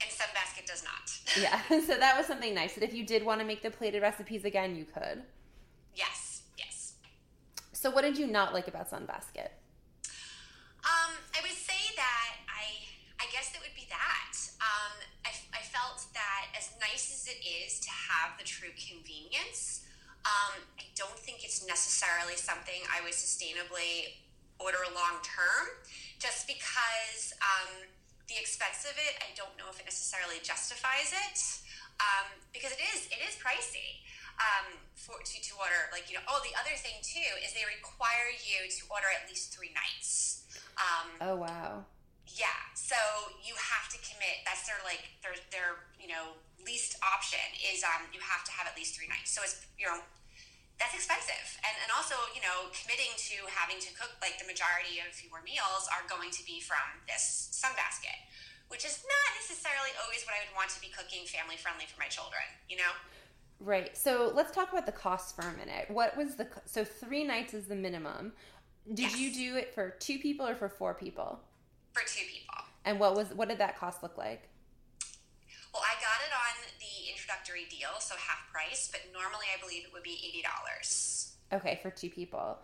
And 0.00 0.10
Sunbasket 0.10 0.66
does 0.66 0.84
not. 0.84 1.06
yeah. 1.40 1.80
So 1.86 1.96
that 1.98 2.16
was 2.16 2.26
something 2.26 2.54
nice. 2.54 2.74
That 2.74 2.84
if 2.84 2.94
you 2.94 3.04
did 3.04 3.24
want 3.24 3.40
to 3.40 3.46
make 3.46 3.62
the 3.62 3.70
plated 3.70 4.02
recipes 4.02 4.44
again, 4.44 4.76
you 4.76 4.84
could. 4.84 5.22
Yes, 5.94 6.42
yes. 6.58 6.94
So 7.72 7.90
what 7.90 8.02
did 8.02 8.16
you 8.18 8.26
not 8.26 8.54
like 8.54 8.68
about 8.68 8.90
Sunbasket? 8.90 9.48
Have 18.06 18.38
the 18.38 18.46
true 18.46 18.72
convenience, 18.74 19.86
um, 20.26 20.62
I 20.78 20.86
don't 20.94 21.18
think 21.18 21.44
it's 21.44 21.66
necessarily 21.66 22.34
something 22.34 22.82
I 22.90 23.02
would 23.02 23.14
sustainably 23.14 24.22
order 24.58 24.82
long 24.94 25.22
term, 25.22 25.66
just 26.18 26.46
because 26.48 27.34
um, 27.42 27.86
the 28.26 28.38
expense 28.38 28.86
of 28.88 28.96
it, 28.98 29.18
I 29.22 29.30
don't 29.38 29.54
know 29.54 29.70
if 29.70 29.78
it 29.78 29.86
necessarily 29.86 30.42
justifies 30.42 31.14
it, 31.14 31.38
um, 32.02 32.26
because 32.50 32.72
it 32.74 32.82
is 32.94 33.06
it 33.10 33.20
is 33.22 33.38
pricey. 33.38 34.02
Um, 34.36 34.76
for 34.92 35.16
to, 35.16 35.36
to 35.40 35.52
order 35.56 35.88
like 35.96 36.12
you 36.12 36.14
know 36.20 36.20
oh 36.28 36.44
the 36.44 36.52
other 36.60 36.76
thing 36.76 37.00
too 37.00 37.24
is 37.40 37.56
they 37.56 37.64
require 37.64 38.28
you 38.36 38.68
to 38.68 38.82
order 38.92 39.08
at 39.08 39.24
least 39.24 39.56
three 39.56 39.72
nights 39.72 40.44
um, 40.76 41.08
oh 41.24 41.36
wow 41.40 41.88
yeah, 42.34 42.74
so 42.74 42.98
you 43.40 43.54
have 43.54 43.86
to 43.94 43.98
commit. 44.02 44.42
That's 44.42 44.66
their 44.66 44.80
like 44.82 45.06
their 45.22 45.38
their 45.54 45.86
you 45.96 46.10
know 46.10 46.34
least 46.66 46.98
option 47.00 47.42
is 47.72 47.86
um 47.86 48.04
you 48.12 48.20
have 48.20 48.42
to 48.44 48.52
have 48.52 48.66
at 48.66 48.74
least 48.76 48.98
three 48.98 49.08
nights. 49.08 49.32
So 49.32 49.40
it's 49.40 49.64
you 49.78 49.86
know 49.86 50.02
that's 50.76 50.92
expensive, 50.92 51.46
and 51.64 51.74
and 51.86 51.90
also 51.94 52.18
you 52.34 52.42
know 52.42 52.68
committing 52.74 53.14
to 53.30 53.46
having 53.48 53.80
to 53.80 53.90
cook 53.94 54.12
like 54.20 54.36
the 54.36 54.48
majority 54.50 55.00
of 55.00 55.14
your 55.22 55.40
meals 55.46 55.88
are 55.94 56.04
going 56.10 56.34
to 56.34 56.42
be 56.44 56.60
from 56.60 56.84
this 57.08 57.54
sunbasket, 57.54 58.18
which 58.68 58.84
is 58.84 59.00
not 59.06 59.30
necessarily 59.38 59.94
always 60.02 60.26
what 60.26 60.34
I 60.36 60.44
would 60.44 60.54
want 60.58 60.74
to 60.74 60.80
be 60.82 60.92
cooking 60.92 61.24
family 61.24 61.56
friendly 61.56 61.86
for 61.86 61.96
my 61.96 62.10
children. 62.10 62.44
You 62.68 62.82
know. 62.82 62.92
Right. 63.56 63.96
So 63.96 64.32
let's 64.36 64.52
talk 64.52 64.68
about 64.68 64.84
the 64.84 64.92
cost 64.92 65.32
for 65.32 65.48
a 65.48 65.54
minute. 65.56 65.88
What 65.88 66.12
was 66.12 66.36
the 66.36 66.46
so 66.66 66.84
three 66.84 67.24
nights 67.24 67.54
is 67.54 67.64
the 67.64 67.78
minimum? 67.78 68.36
Did 68.86 69.16
yes. 69.16 69.18
you 69.18 69.32
do 69.32 69.56
it 69.56 69.72
for 69.74 69.96
two 69.98 70.18
people 70.18 70.46
or 70.46 70.54
for 70.54 70.68
four 70.68 70.92
people? 70.92 71.40
for 71.96 72.04
two 72.04 72.28
people. 72.28 72.60
And 72.84 73.00
what 73.00 73.16
was 73.16 73.32
what 73.32 73.48
did 73.48 73.58
that 73.58 73.80
cost 73.80 74.04
look 74.04 74.20
like? 74.20 74.44
Well, 75.72 75.80
I 75.80 75.96
got 75.96 76.20
it 76.20 76.32
on 76.32 76.54
the 76.76 76.94
introductory 77.08 77.64
deal, 77.90 78.00
so 78.00 78.14
half 78.16 78.50
price, 78.52 78.88
but 78.90 79.00
normally 79.12 79.46
I 79.56 79.60
believe 79.60 79.84
it 79.84 79.92
would 79.92 80.02
be 80.02 80.18
eighty 80.26 80.42
dollars. 80.42 81.34
Okay, 81.52 81.78
for 81.82 81.90
two 81.90 82.10
people. 82.10 82.58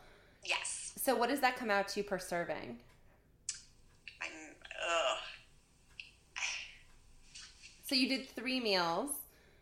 Yes. 0.44 0.92
So 0.96 1.14
what 1.14 1.28
does 1.28 1.40
that 1.40 1.56
come 1.56 1.70
out 1.70 1.88
to 1.88 2.02
per 2.02 2.18
serving? 2.18 2.78
I'm 4.20 4.30
ugh. 4.64 5.18
So 7.84 7.94
you 7.94 8.08
did 8.08 8.28
three 8.28 8.58
meals. 8.58 9.10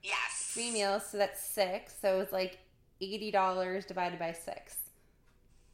Yes. 0.02 0.52
Three 0.54 0.70
meals, 0.70 1.02
so 1.10 1.18
that's 1.18 1.42
six. 1.42 1.94
So 2.00 2.16
it 2.16 2.18
was 2.18 2.32
like 2.32 2.58
eighty 3.00 3.30
dollars 3.30 3.84
divided 3.84 4.18
by 4.18 4.32
six. 4.32 4.76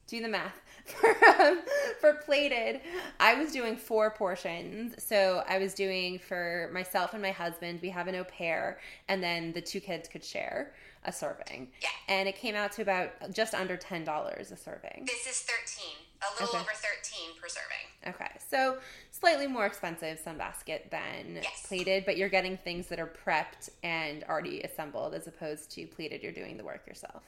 Do 0.07 0.23
the 0.23 0.29
math. 0.29 0.61
for, 0.87 1.09
um, 1.43 1.63
for 2.01 2.15
plated, 2.15 2.81
I 3.19 3.35
was 3.35 3.51
doing 3.51 3.77
four 3.77 4.11
portions. 4.13 4.95
So 5.03 5.43
I 5.49 5.59
was 5.59 5.75
doing 5.75 6.21
for 6.21 6.71
myself 6.73 7.13
and 7.13 7.21
my 7.21 7.33
husband, 7.33 7.81
we 7.83 7.89
have 7.91 8.07
an 8.07 8.15
au 8.15 8.23
pair, 8.25 8.79
and 9.09 9.21
then 9.21 9.53
the 9.53 9.61
two 9.61 9.81
kids 9.81 10.09
could 10.09 10.23
share 10.25 10.75
a 11.05 11.13
serving. 11.13 11.69
Yeah. 11.83 11.89
And 12.09 12.29
it 12.29 12.37
came 12.37 12.55
out 12.55 12.71
to 12.73 12.83
about 12.83 13.11
just 13.33 13.53
under 13.55 13.77
$10 13.77 14.53
a 14.53 14.57
serving. 14.57 15.05
This 15.07 15.27
is 15.27 15.41
13 15.43 15.85
A 16.23 16.33
little 16.43 16.49
Okay. 16.57 16.59
over 16.59 16.71
13 16.73 17.31
per 17.41 17.49
serving. 17.49 18.15
Okay, 18.15 18.31
so 18.49 18.79
slightly 19.11 19.47
more 19.49 19.67
expensive 19.67 20.21
Sunbasket 20.25 20.91
than 20.91 21.41
Yes. 21.43 21.67
plated, 21.67 22.05
but 22.05 22.17
you're 22.17 22.29
getting 22.29 22.57
things 22.59 22.87
that 22.89 22.99
are 23.01 23.07
prepped 23.27 23.71
and 23.83 24.23
already 24.25 24.63
assembled 24.63 25.15
as 25.15 25.27
opposed 25.27 25.71
to 25.73 25.87
plated, 25.87 26.23
you're 26.23 26.33
doing 26.33 26.57
the 26.57 26.65
work 26.65 26.87
yourself. 26.87 27.23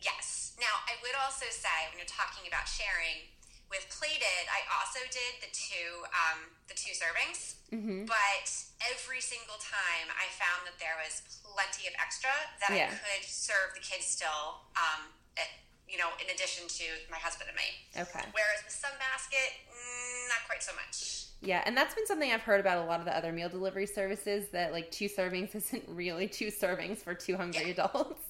Yes. 0.00 0.33
Now, 0.60 0.84
I 0.86 0.94
would 1.02 1.16
also 1.18 1.46
say 1.50 1.90
when 1.90 1.98
you're 1.98 2.10
talking 2.10 2.46
about 2.46 2.66
sharing 2.70 3.26
with 3.72 3.88
plated, 3.90 4.44
I 4.52 4.62
also 4.70 5.02
did 5.10 5.42
the 5.42 5.50
two 5.50 6.06
um, 6.14 6.52
the 6.70 6.76
two 6.78 6.94
servings, 6.94 7.58
Mm-hmm. 7.74 8.06
but 8.06 8.46
every 8.86 9.18
single 9.18 9.58
time 9.58 10.06
I 10.14 10.30
found 10.38 10.62
that 10.62 10.78
there 10.78 10.94
was 11.02 11.26
plenty 11.42 11.90
of 11.90 11.94
extra 11.98 12.30
that 12.62 12.70
Yeah. 12.70 12.86
I 12.86 12.94
could 12.94 13.26
serve 13.26 13.74
the 13.74 13.82
kids 13.82 14.06
still. 14.06 14.62
Um, 14.78 15.10
at, 15.34 15.50
you 15.90 15.98
know, 15.98 16.06
in 16.22 16.30
addition 16.30 16.68
to 16.68 16.84
my 17.10 17.18
husband 17.18 17.50
and 17.50 17.58
me. 17.58 17.66
Okay. 17.98 18.22
Whereas 18.30 18.62
with 18.62 18.70
Sunbasket, 18.70 19.50
mm, 19.66 20.28
not 20.30 20.46
quite 20.46 20.62
so 20.62 20.70
much. 20.78 21.26
Yeah, 21.42 21.62
and 21.66 21.76
that's 21.76 21.94
been 21.94 22.06
something 22.06 22.30
I've 22.30 22.42
heard 22.46 22.60
about 22.60 22.78
a 22.78 22.86
lot 22.86 23.00
of 23.00 23.06
the 23.06 23.16
other 23.16 23.32
meal 23.32 23.48
delivery 23.48 23.86
services 23.86 24.46
that 24.52 24.70
like 24.72 24.90
two 24.92 25.08
servings 25.08 25.54
isn't 25.58 25.82
really 25.88 26.28
two 26.28 26.48
servings 26.54 26.98
for 26.98 27.12
two 27.14 27.36
hungry 27.36 27.72
adults. 27.72 28.22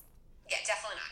Yeah, 0.49 0.57
definitely 0.67 0.97
not. 0.97 1.04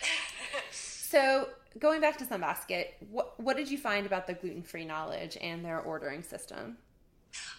So 1.12 1.52
going 1.76 2.00
back 2.00 2.16
to 2.16 2.24
Sunbasket, 2.24 2.96
what 3.12 3.36
what 3.36 3.60
did 3.60 3.68
you 3.68 3.76
find 3.76 4.08
about 4.08 4.24
the 4.24 4.32
gluten 4.32 4.64
free 4.64 4.88
knowledge 4.88 5.36
and 5.44 5.60
their 5.60 5.76
ordering 5.76 6.24
system? 6.24 6.80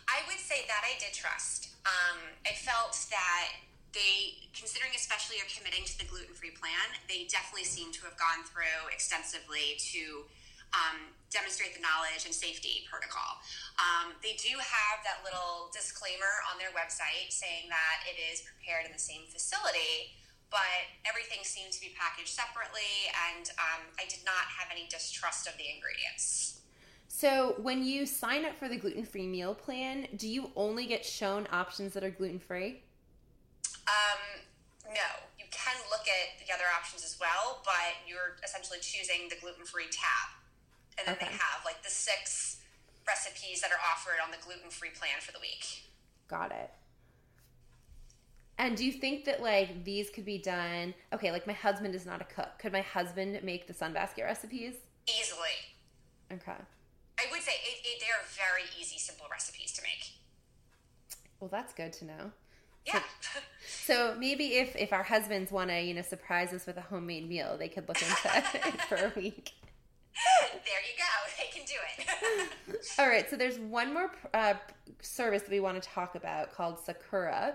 I 0.10 0.26
would 0.26 0.42
say 0.42 0.66
that 0.66 0.82
I 0.82 0.98
did 0.98 1.14
trust. 1.14 1.70
Um, 1.86 2.34
I 2.50 2.58
felt 2.58 2.98
that 3.14 3.46
they, 3.94 4.50
considering 4.58 4.98
especially 4.98 5.38
you're 5.38 5.54
committing 5.54 5.86
to 5.86 5.96
the 6.02 6.10
gluten 6.10 6.34
free 6.34 6.50
plan, 6.58 6.98
they 7.06 7.30
definitely 7.30 7.70
seem 7.70 7.94
to 7.94 8.02
have 8.10 8.18
gone 8.18 8.42
through 8.50 8.90
extensively 8.90 9.78
to 9.94 10.26
um, 10.74 11.14
demonstrate 11.30 11.78
the 11.78 11.84
knowledge 11.86 12.26
and 12.26 12.34
safety 12.34 12.90
protocol. 12.90 13.38
Um, 13.78 14.18
they 14.26 14.34
do 14.42 14.58
have 14.58 15.06
that 15.06 15.22
little 15.22 15.70
disclaimer 15.70 16.42
on 16.50 16.58
their 16.58 16.74
website 16.74 17.30
saying 17.30 17.70
that 17.70 18.02
it 18.10 18.18
is 18.18 18.42
prepared 18.42 18.90
in 18.90 18.94
the 18.98 19.02
same 19.02 19.30
facility. 19.30 20.18
But 20.54 21.10
everything 21.10 21.42
seemed 21.42 21.74
to 21.74 21.82
be 21.82 21.98
packaged 21.98 22.30
separately, 22.30 23.10
and 23.34 23.50
um, 23.58 23.90
I 23.98 24.06
did 24.06 24.22
not 24.22 24.46
have 24.54 24.70
any 24.70 24.86
distrust 24.86 25.50
of 25.50 25.58
the 25.58 25.66
ingredients. 25.66 26.62
So 27.10 27.56
when 27.58 27.84
you 27.84 28.06
sign 28.06 28.46
up 28.46 28.54
for 28.58 28.70
the 28.70 28.78
gluten 28.78 29.04
free 29.04 29.26
meal 29.26 29.56
plan, 29.56 30.08
do 30.16 30.28
you 30.30 30.52
only 30.56 30.86
get 30.86 31.04
shown 31.04 31.48
options 31.52 31.94
that 31.94 32.04
are 32.04 32.14
gluten 32.14 32.38
free? 32.38 32.84
Um, 33.90 34.46
no, 34.94 35.10
you 35.42 35.46
can 35.50 35.76
look 35.90 36.06
at 36.06 36.38
the 36.38 36.54
other 36.54 36.70
options 36.78 37.04
as 37.04 37.18
well, 37.20 37.62
but 37.66 37.98
you're 38.08 38.38
essentially 38.46 38.80
choosing 38.82 39.30
the 39.30 39.36
gluten 39.42 39.66
free 39.66 39.90
tab. 39.90 40.38
And 40.98 41.08
then 41.08 41.16
Okay. 41.16 41.26
they 41.26 41.34
have 41.34 41.66
like 41.66 41.82
the 41.82 41.90
six 41.90 42.62
recipes 43.08 43.62
that 43.62 43.72
are 43.72 43.82
offered 43.92 44.22
on 44.24 44.30
the 44.30 44.38
gluten 44.46 44.70
free 44.70 44.92
plan 44.94 45.18
for 45.20 45.32
the 45.32 45.40
week. 45.42 45.90
Got 46.28 46.52
it. 46.52 46.70
And 48.58 48.78
do 48.78 48.86
you 48.86 48.92
think 48.92 49.26
that 49.26 49.42
like 49.42 49.84
these 49.84 50.10
could 50.10 50.26
be 50.26 50.38
done? 50.38 50.94
Okay, 51.12 51.32
like 51.32 51.48
my 51.48 51.54
husband 51.54 51.96
is 51.96 52.06
not 52.06 52.22
a 52.22 52.26
cook. 52.26 52.60
Could 52.60 52.72
my 52.72 52.82
husband 52.82 53.40
make 53.44 53.68
the 53.68 53.74
Sunbasket 53.74 54.24
recipes? 54.24 54.76
Easily. 55.08 55.58
Okay. 56.32 56.52
I 56.52 57.32
would 57.32 57.42
say 57.42 57.52
it, 57.52 57.86
it, 57.86 58.00
they 58.00 58.08
are 58.08 58.26
very 58.36 58.64
easy, 58.80 58.98
simple 58.98 59.26
recipes 59.32 59.72
to 59.74 59.82
make. 59.82 60.14
Well, 61.40 61.50
that's 61.50 61.74
good 61.74 61.94
to 61.94 62.06
know. 62.06 62.32
Yeah. 62.86 63.02
So 63.86 64.16
maybe 64.20 64.56
if 64.56 64.76
if 64.76 64.92
our 64.94 65.04
husbands 65.04 65.52
want 65.52 65.70
to, 65.70 65.82
you 65.82 65.94
know, 65.94 66.02
surprise 66.02 66.54
us 66.54 66.66
with 66.66 66.78
a 66.78 66.82
homemade 66.82 67.28
meal, 67.28 67.56
they 67.58 67.70
could 67.70 67.88
look 67.88 68.02
into 68.02 68.14
it 68.68 68.82
for 68.82 68.96
a 68.96 69.12
week. 69.16 69.52
there 70.52 70.82
you 70.84 70.98
go. 70.98 71.14
They 71.38 71.58
can 71.58 71.66
do 71.66 71.74
it. 72.78 72.90
All 73.00 73.08
right, 73.08 73.30
so 73.30 73.36
there's 73.36 73.58
one 73.58 73.94
more 73.94 74.12
uh, 74.34 74.56
service 75.02 75.44
that 75.44 75.52
we 75.52 75.60
want 75.60 75.82
to 75.82 75.90
talk 75.90 76.16
about 76.16 76.54
called 76.54 76.78
Sakara. 76.78 77.54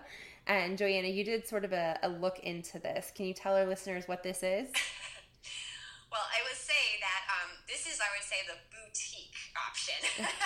And 0.49 0.79
Joanna, 0.79 1.09
you 1.09 1.25
did 1.25 1.47
sort 1.47 1.65
of 1.65 1.73
a, 1.73 1.99
a 2.03 2.09
look 2.09 2.39
into 2.41 2.79
this. 2.79 3.13
Can 3.15 3.27
you 3.27 3.35
tell 3.35 3.55
our 3.55 3.67
listeners 3.67 4.09
what 4.09 4.23
this 4.23 4.39
is? 4.43 4.73
well, 6.11 6.25
I 6.25 6.41
would 6.49 6.57
say 6.57 6.97
that 7.05 7.23
um, 7.29 7.51
this 7.69 7.87
is, 7.87 8.01
I 8.01 8.09
would 8.17 8.25
say, 8.25 8.41
the 8.49 8.57
boutique 8.73 9.37
option. 9.55 10.01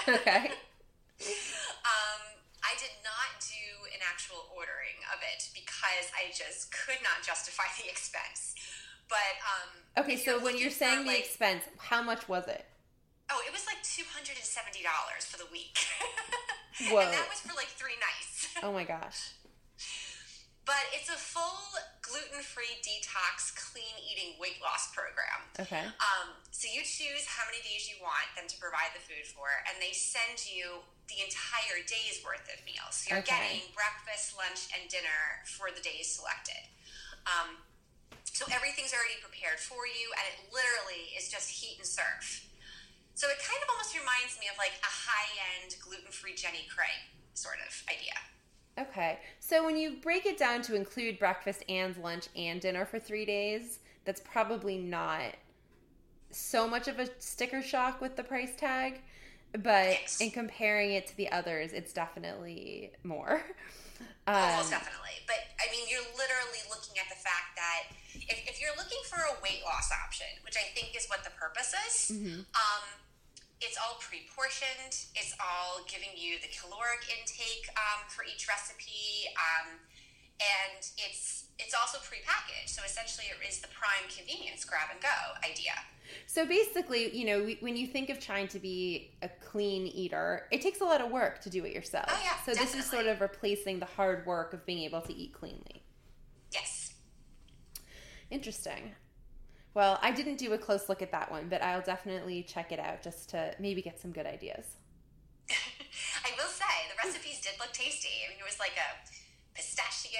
okay. 0.21 0.51
Um, 1.23 2.35
I 2.67 2.75
did 2.83 2.91
not 3.07 3.38
do 3.38 3.87
an 3.95 4.03
actual 4.03 4.51
ordering 4.51 4.99
of 5.15 5.23
it 5.23 5.47
because 5.55 6.11
I 6.19 6.35
just 6.35 6.75
could 6.75 6.99
not 6.99 7.23
justify 7.23 7.71
the 7.79 7.87
expense. 7.88 8.55
But 9.09 9.38
um, 9.47 10.03
Okay, 10.03 10.17
so 10.17 10.43
when 10.43 10.59
you're 10.59 10.71
saying 10.75 11.07
the 11.07 11.17
expense, 11.17 11.62
how 11.79 12.03
much 12.03 12.29
was 12.29 12.49
it? 12.49 12.67
oh, 13.31 13.41
it 13.47 13.53
was 13.53 13.67
like 13.67 13.79
two 13.83 14.03
hundred 14.12 14.35
and 14.37 14.45
seventy 14.45 14.83
dollars 14.83 15.25
for 15.25 15.38
the 15.38 15.47
week, 15.53 15.79
Whoa. 16.91 17.01
and 17.07 17.12
that 17.12 17.29
was 17.31 17.38
for 17.41 17.55
like 17.55 17.69
three 17.71 17.97
nights. 18.03 18.49
Oh 18.62 18.73
my 18.73 18.85
gosh. 18.85 19.33
But 20.62 20.87
it's 20.94 21.11
a 21.11 21.18
full 21.18 21.75
gluten-free 22.07 22.79
detox, 22.87 23.51
clean 23.59 23.98
eating 23.98 24.38
weight 24.38 24.62
loss 24.62 24.94
program. 24.94 25.42
Okay. 25.59 25.83
Um, 25.98 26.38
so 26.55 26.70
you 26.70 26.87
choose 26.87 27.27
how 27.27 27.42
many 27.51 27.59
days 27.66 27.90
you 27.90 27.98
want 27.98 28.31
them 28.38 28.46
to 28.46 28.57
provide 28.62 28.94
the 28.94 29.03
food 29.03 29.27
for, 29.27 29.51
and 29.66 29.75
they 29.83 29.90
send 29.90 30.38
you 30.46 30.87
the 31.11 31.18
entire 31.18 31.83
day's 31.83 32.22
worth 32.22 32.46
of 32.46 32.62
meals. 32.62 32.94
So 32.94 33.11
you're 33.11 33.27
Okay. 33.27 33.35
getting 33.35 33.75
breakfast, 33.75 34.38
lunch, 34.38 34.70
and 34.70 34.87
dinner 34.87 35.42
for 35.51 35.75
the 35.75 35.83
days 35.83 36.14
selected. 36.14 36.62
Um, 37.27 37.59
so 38.31 38.46
everything's 38.55 38.94
already 38.94 39.18
prepared 39.18 39.59
for 39.59 39.83
you, 39.90 40.14
and 40.14 40.25
it 40.31 40.37
literally 40.55 41.11
is 41.18 41.27
just 41.27 41.51
heat 41.51 41.83
and 41.83 41.87
serve. 41.87 42.22
So 43.18 43.27
it 43.29 43.42
kind 43.42 43.59
of 43.66 43.68
almost 43.75 43.98
reminds 43.98 44.38
me 44.38 44.46
of 44.46 44.57
like 44.62 44.79
a 44.79 44.92
high-end 45.11 45.75
gluten-free 45.83 46.38
Jenny 46.38 46.70
Craig 46.70 47.03
sort 47.35 47.59
of 47.66 47.70
idea. 47.90 48.14
Okay. 48.79 49.19
So 49.41 49.65
when 49.65 49.77
you 49.77 49.97
break 50.03 50.25
it 50.27 50.39
down 50.39 50.63
to 50.63 50.75
include 50.75 51.19
breakfast 51.19 51.63
and 51.69 51.97
lunch 51.99 52.29
and 52.35 52.61
dinner 52.61 52.85
for 52.87 52.99
three 52.99 53.25
days, 53.25 53.81
that's 54.05 54.21
probably 54.21 54.79
not 54.79 55.35
so 56.31 56.67
much 56.67 56.89
of 56.89 56.99
a 56.99 57.09
sticker 57.21 57.63
shock 57.63 58.01
with 58.01 58.17
the 58.17 58.23
price 58.23 58.55
tag. 58.57 59.01
But 59.53 59.91
Yes. 60.01 60.21
in 60.23 60.31
comparing 60.31 60.93
it 60.93 61.07
to 61.09 61.17
the 61.17 61.31
others, 61.31 61.73
it's 61.73 61.93
definitely 61.93 62.93
more. 63.05 63.43
Um, 64.27 64.35
Almost 64.35 64.71
definitely. 64.71 65.19
But 65.27 65.39
I 65.59 65.71
mean, 65.71 65.87
you're 65.91 66.03
literally 66.19 66.63
looking 66.71 66.95
at 66.99 67.09
the 67.09 67.19
fact 67.19 67.55
that 67.59 67.91
if, 68.15 68.39
if 68.51 68.61
you're 68.61 68.75
looking 68.77 68.99
for 69.11 69.19
a 69.19 69.35
weight 69.43 69.63
loss 69.65 69.91
option, 69.91 70.27
which 70.45 70.55
I 70.57 70.71
think 70.79 70.97
is 70.97 71.07
what 71.07 71.23
the 71.25 71.31
purpose 71.31 71.75
is, 71.87 72.11
um, 72.11 72.83
it's 73.62 73.79
all 73.79 73.96
pre-portioned. 74.03 74.94
It's 75.14 75.35
all 75.38 75.87
giving 75.87 76.11
you 76.18 76.37
the 76.42 76.51
caloric 76.51 77.07
intake 77.09 77.70
um, 77.79 78.05
for 78.11 78.27
each 78.27 78.51
recipe, 78.51 79.31
um, 79.38 79.79
and 80.42 80.83
it's 80.98 81.46
it's 81.59 81.75
also 81.75 81.98
pre-packaged. 82.03 82.70
So 82.70 82.83
essentially, 82.85 83.27
it 83.31 83.38
is 83.46 83.61
the 83.61 83.68
prime 83.68 84.11
convenience 84.11 84.64
grab 84.64 84.90
and 84.90 85.01
go 85.01 85.16
idea. 85.46 85.79
So 86.27 86.44
basically, 86.44 87.16
you 87.16 87.25
know, 87.25 87.55
when 87.61 87.77
you 87.77 87.87
think 87.87 88.11
of 88.11 88.18
trying 88.18 88.48
to 88.48 88.59
be 88.59 89.12
a 89.22 89.29
clean 89.29 89.87
eater, 89.87 90.46
it 90.51 90.61
takes 90.61 90.81
a 90.81 90.85
lot 90.85 91.01
of 91.01 91.11
work 91.11 91.40
to 91.42 91.51
do 91.51 91.64
it 91.64 91.72
yourself. 91.72 92.07
Oh, 92.09 92.20
yeah, 92.22 92.42
so 92.44 92.59
this 92.59 92.75
is 92.75 92.85
sort 92.85 93.07
of 93.07 93.20
replacing 93.20 93.79
the 93.79 93.87
hard 93.87 94.27
work 94.27 94.53
of 94.53 94.66
being 94.66 94.85
able 94.85 95.01
to 95.03 95.14
eat 95.14 95.33
cleanly. 95.33 95.83
Yes. 96.53 96.94
Interesting. 98.31 98.92
Well, 99.75 99.99
I 100.03 100.11
didn't 100.11 100.37
do 100.37 100.53
a 100.53 100.59
close 100.59 100.89
look 100.89 101.01
at 101.01 101.13
that 101.13 101.31
one, 101.31 101.49
but 101.49 101.63
I'll 101.63 101.83
definitely 101.83 102.43
check 102.43 102.73
it 102.73 102.79
out 102.79 103.03
just 103.03 103.31
to 103.31 103.55
maybe 103.59 103.81
get 103.81 104.01
some 104.01 104.13
good 104.13 104.27
ideas. 104.27 104.67
I 106.25 106.31
will 106.37 106.51
say 106.51 106.73
the 106.93 107.09
recipes 107.09 107.41
did 107.41 107.55
look 107.59 107.73
tasty. 107.73 108.13
I 108.27 108.31
mean, 108.31 108.39
it 108.39 108.45
was 108.45 108.59
like 108.59 108.77
a 108.77 109.09
pistachio 109.55 110.19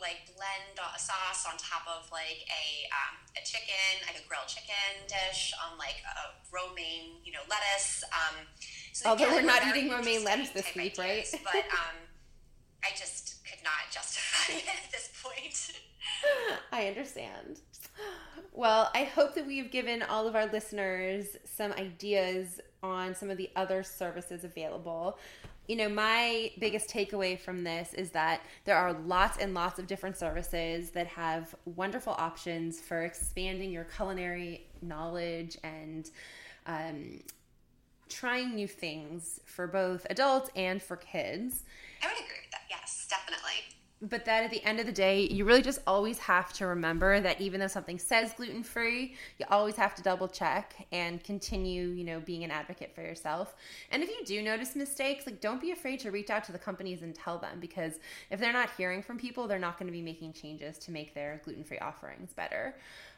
like 0.00 0.26
blend 0.34 0.74
sauce 0.98 1.46
on 1.46 1.54
top 1.58 1.86
of 1.86 2.10
like 2.10 2.42
a 2.50 2.66
um, 2.90 3.14
a 3.38 3.42
chicken, 3.46 4.02
like 4.06 4.22
a 4.22 4.26
grilled 4.28 4.46
chicken 4.46 5.06
dish 5.06 5.54
on 5.62 5.78
like 5.78 6.02
a 6.06 6.34
romaine, 6.54 7.18
you 7.24 7.32
know, 7.32 7.42
lettuce. 7.50 8.04
Um, 8.10 8.46
so 8.92 9.10
Although 9.10 9.30
we're 9.30 9.42
not 9.42 9.66
eating 9.66 9.90
romaine 9.90 10.24
lettuce 10.24 10.50
this 10.50 10.74
week, 10.74 10.98
ideas, 10.98 11.34
right? 11.34 11.42
But 11.44 11.64
um, 11.74 11.96
I 12.82 12.90
just 12.94 13.44
could 13.44 13.62
not 13.64 13.90
justify 13.90 14.52
it 14.58 14.64
at 14.66 14.90
this 14.90 15.10
point. 15.22 15.78
I 16.72 16.86
understand. 16.86 17.60
Well, 18.54 18.90
I 18.94 19.04
hope 19.04 19.34
that 19.34 19.46
we've 19.46 19.70
given 19.70 20.02
all 20.02 20.28
of 20.28 20.36
our 20.36 20.46
listeners 20.46 21.38
some 21.44 21.72
ideas 21.72 22.60
on 22.82 23.14
some 23.14 23.30
of 23.30 23.38
the 23.38 23.50
other 23.56 23.82
services 23.82 24.44
available. 24.44 25.18
You 25.68 25.76
know, 25.76 25.88
my 25.88 26.50
biggest 26.58 26.90
takeaway 26.90 27.38
from 27.38 27.64
this 27.64 27.94
is 27.94 28.10
that 28.10 28.42
there 28.64 28.76
are 28.76 28.92
lots 28.92 29.38
and 29.38 29.54
lots 29.54 29.78
of 29.78 29.86
different 29.86 30.18
services 30.18 30.90
that 30.90 31.06
have 31.06 31.54
wonderful 31.64 32.14
options 32.18 32.78
for 32.78 33.02
expanding 33.02 33.70
your 33.70 33.84
culinary 33.84 34.66
knowledge 34.82 35.56
and 35.64 36.10
um, 36.66 37.20
trying 38.08 38.54
new 38.54 38.68
things 38.68 39.40
for 39.46 39.66
both 39.66 40.06
adults 40.10 40.50
and 40.56 40.82
for 40.82 40.96
kids. 40.96 41.64
I 42.02 42.08
would 42.08 42.16
agree 42.16 42.36
with 42.42 42.50
that. 42.50 42.62
Yes, 42.68 43.06
definitely. 43.08 43.76
But 44.02 44.24
that 44.24 44.42
at 44.42 44.50
the 44.50 44.62
end 44.64 44.80
of 44.80 44.86
the 44.86 44.92
day, 44.92 45.28
you 45.28 45.44
really 45.44 45.62
just 45.62 45.80
always 45.86 46.18
have 46.18 46.52
to 46.54 46.66
remember 46.66 47.20
that 47.20 47.40
even 47.40 47.60
though 47.60 47.68
something 47.68 47.98
says 47.98 48.32
gluten 48.32 48.64
free, 48.64 49.14
you 49.38 49.46
always 49.48 49.76
have 49.76 49.94
to 49.94 50.02
double 50.02 50.26
check 50.26 50.86
and 50.90 51.22
continue, 51.22 51.90
you 51.90 52.02
know, 52.02 52.18
being 52.18 52.42
an 52.42 52.50
advocate 52.50 52.92
for 52.94 53.02
yourself. 53.02 53.54
And 53.92 54.02
if 54.02 54.08
you 54.08 54.24
do 54.24 54.42
notice 54.42 54.74
mistakes, 54.74 55.24
like 55.24 55.40
don't 55.40 55.60
be 55.60 55.70
afraid 55.70 56.00
to 56.00 56.10
reach 56.10 56.30
out 56.30 56.42
to 56.44 56.52
the 56.52 56.58
companies 56.58 57.02
and 57.02 57.14
tell 57.14 57.38
them 57.38 57.60
because 57.60 58.00
if 58.30 58.40
they're 58.40 58.52
not 58.52 58.70
hearing 58.76 59.02
from 59.02 59.18
people, 59.18 59.46
they're 59.46 59.58
not 59.60 59.78
going 59.78 59.86
to 59.86 59.92
be 59.92 60.02
making 60.02 60.32
changes 60.32 60.78
to 60.78 60.90
make 60.90 61.14
their 61.14 61.40
gluten 61.44 61.62
free 61.62 61.78
offerings 61.78 62.32
better. 62.32 62.74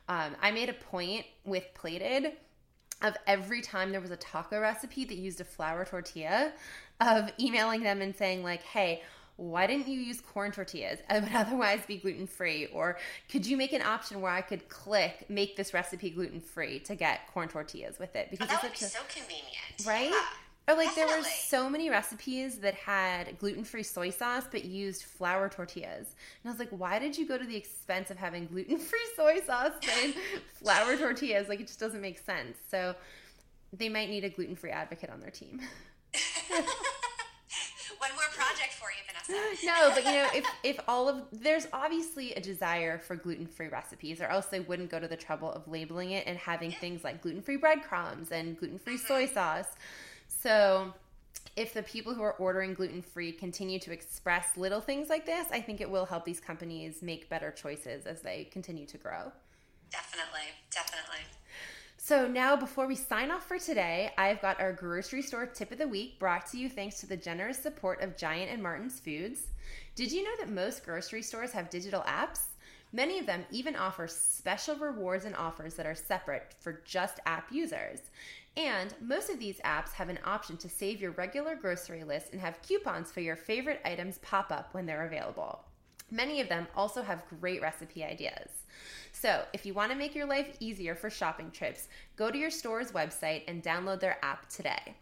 Um, 0.08 0.36
I 0.42 0.50
made 0.50 0.68
a 0.68 0.74
point 0.74 1.24
with 1.46 1.64
Plated 1.72 2.32
of 3.02 3.16
every 3.26 3.60
time 3.60 3.90
there 3.90 4.00
was 4.00 4.10
a 4.10 4.16
taco 4.16 4.60
recipe 4.60 5.04
that 5.04 5.16
used 5.16 5.40
a 5.40 5.44
flour 5.44 5.84
tortilla, 5.84 6.52
of 7.00 7.30
emailing 7.40 7.82
them 7.82 8.00
and 8.00 8.14
saying, 8.14 8.42
like, 8.42 8.62
hey, 8.62 9.02
why 9.36 9.66
didn't 9.66 9.88
you 9.88 9.98
use 9.98 10.20
corn 10.20 10.52
tortillas? 10.52 11.00
It 11.10 11.22
would 11.22 11.32
otherwise 11.34 11.80
be 11.86 11.98
gluten 11.98 12.26
free. 12.26 12.66
Or 12.66 12.98
could 13.30 13.46
you 13.46 13.56
make 13.56 13.72
an 13.72 13.82
option 13.82 14.20
where 14.20 14.32
I 14.32 14.42
could 14.42 14.68
click 14.68 15.28
make 15.28 15.56
this 15.56 15.74
recipe 15.74 16.10
gluten 16.10 16.40
free 16.40 16.78
to 16.80 16.94
get 16.94 17.26
corn 17.32 17.48
tortillas 17.48 17.98
with 17.98 18.14
it? 18.14 18.30
Because 18.30 18.48
oh, 18.48 18.52
that 18.52 18.62
would 18.62 18.72
be 18.72 18.78
so 18.78 19.00
convenient, 19.08 19.86
right? 19.86 20.10
Yeah. 20.10 20.22
Or 20.66 20.76
like 20.76 20.94
Definitely. 20.94 21.12
there 21.12 21.18
were 21.18 21.24
so 21.24 21.68
many 21.68 21.90
recipes 21.90 22.56
that 22.60 22.74
had 22.74 23.38
gluten-free 23.38 23.82
soy 23.82 24.08
sauce 24.08 24.44
but 24.50 24.64
used 24.64 25.02
flour 25.02 25.50
tortillas. 25.50 26.14
And 26.42 26.46
I 26.46 26.48
was 26.48 26.58
like, 26.58 26.70
why 26.70 26.98
did 26.98 27.18
you 27.18 27.28
go 27.28 27.36
to 27.36 27.44
the 27.44 27.56
expense 27.56 28.10
of 28.10 28.16
having 28.16 28.46
gluten-free 28.46 29.06
soy 29.16 29.40
sauce 29.46 29.72
and 30.02 30.14
flour 30.54 30.96
tortillas? 30.96 31.50
Like 31.50 31.60
it 31.60 31.66
just 31.66 31.80
doesn't 31.80 32.00
make 32.00 32.18
sense. 32.18 32.56
So 32.70 32.94
they 33.74 33.90
might 33.90 34.08
need 34.08 34.24
a 34.24 34.30
gluten-free 34.30 34.70
advocate 34.70 35.10
on 35.10 35.20
their 35.20 35.30
team. 35.30 35.60
One 37.98 38.10
more 38.14 38.30
project 38.32 38.72
for 38.74 38.88
you, 38.88 39.02
Vanessa. 39.06 39.13
no, 39.64 39.90
but 39.94 40.04
you 40.04 40.12
know, 40.12 40.28
if 40.34 40.46
if 40.62 40.78
all 40.86 41.08
of 41.08 41.24
there's 41.32 41.66
obviously 41.72 42.34
a 42.34 42.40
desire 42.40 42.98
for 42.98 43.16
gluten-free 43.16 43.68
recipes, 43.68 44.20
or 44.20 44.26
else 44.26 44.46
they 44.46 44.60
wouldn't 44.60 44.90
go 44.90 45.00
to 45.00 45.08
the 45.08 45.16
trouble 45.16 45.50
of 45.50 45.66
labeling 45.66 46.10
it 46.10 46.26
and 46.26 46.36
having 46.36 46.70
things 46.72 47.02
like 47.04 47.22
gluten-free 47.22 47.56
breadcrumbs 47.56 48.32
and 48.32 48.58
gluten-free 48.58 48.96
mm-hmm. 48.96 49.06
soy 49.06 49.26
sauce. 49.26 49.68
So, 50.28 50.92
if 51.56 51.72
the 51.72 51.82
people 51.82 52.14
who 52.14 52.22
are 52.22 52.34
ordering 52.34 52.74
gluten-free 52.74 53.32
continue 53.32 53.78
to 53.80 53.92
express 53.92 54.56
little 54.56 54.80
things 54.80 55.08
like 55.08 55.24
this, 55.24 55.46
I 55.50 55.60
think 55.60 55.80
it 55.80 55.88
will 55.88 56.06
help 56.06 56.24
these 56.24 56.40
companies 56.40 57.00
make 57.00 57.30
better 57.30 57.50
choices 57.50 58.06
as 58.06 58.20
they 58.20 58.44
continue 58.52 58.86
to 58.86 58.98
grow. 58.98 59.32
Definitely, 59.90 60.48
definitely. 60.70 60.83
So, 62.06 62.28
now 62.28 62.54
before 62.54 62.86
we 62.86 62.96
sign 62.96 63.30
off 63.30 63.48
for 63.48 63.58
today, 63.58 64.12
I've 64.18 64.42
got 64.42 64.60
our 64.60 64.74
grocery 64.74 65.22
store 65.22 65.46
tip 65.46 65.72
of 65.72 65.78
the 65.78 65.88
week 65.88 66.18
brought 66.18 66.44
to 66.48 66.58
you 66.58 66.68
thanks 66.68 67.00
to 67.00 67.06
the 67.06 67.16
generous 67.16 67.56
support 67.58 68.02
of 68.02 68.18
Giant 68.18 68.50
and 68.50 68.62
Martin's 68.62 69.00
Foods. 69.00 69.46
Did 69.94 70.12
you 70.12 70.22
know 70.22 70.36
that 70.38 70.50
most 70.50 70.84
grocery 70.84 71.22
stores 71.22 71.52
have 71.52 71.70
digital 71.70 72.02
apps? 72.02 72.40
Many 72.92 73.18
of 73.18 73.24
them 73.24 73.46
even 73.50 73.74
offer 73.74 74.06
special 74.06 74.76
rewards 74.76 75.24
and 75.24 75.34
offers 75.34 75.76
that 75.76 75.86
are 75.86 75.94
separate 75.94 76.54
for 76.60 76.82
just 76.84 77.20
app 77.24 77.50
users. 77.50 78.00
And 78.54 78.92
most 79.00 79.30
of 79.30 79.38
these 79.38 79.60
apps 79.64 79.92
have 79.92 80.10
an 80.10 80.18
option 80.26 80.58
to 80.58 80.68
save 80.68 81.00
your 81.00 81.12
regular 81.12 81.56
grocery 81.56 82.04
list 82.04 82.32
and 82.32 82.40
have 82.42 82.60
coupons 82.60 83.12
for 83.12 83.20
your 83.20 83.34
favorite 83.34 83.80
items 83.82 84.18
pop 84.18 84.52
up 84.52 84.74
when 84.74 84.84
they're 84.84 85.06
available. 85.06 85.60
Many 86.10 86.42
of 86.42 86.50
them 86.50 86.66
also 86.76 87.00
have 87.02 87.24
great 87.40 87.62
recipe 87.62 88.04
ideas. 88.04 88.63
So, 89.24 89.42
if 89.54 89.64
you 89.64 89.72
want 89.72 89.90
to 89.90 89.96
make 89.96 90.14
your 90.14 90.26
life 90.26 90.54
easier 90.60 90.94
for 90.94 91.08
shopping 91.08 91.50
trips, 91.50 91.88
go 92.14 92.30
to 92.30 92.36
your 92.36 92.50
store's 92.50 92.92
website 92.92 93.44
and 93.48 93.62
download 93.62 93.98
their 93.98 94.18
app 94.22 94.50
today. 94.50 94.96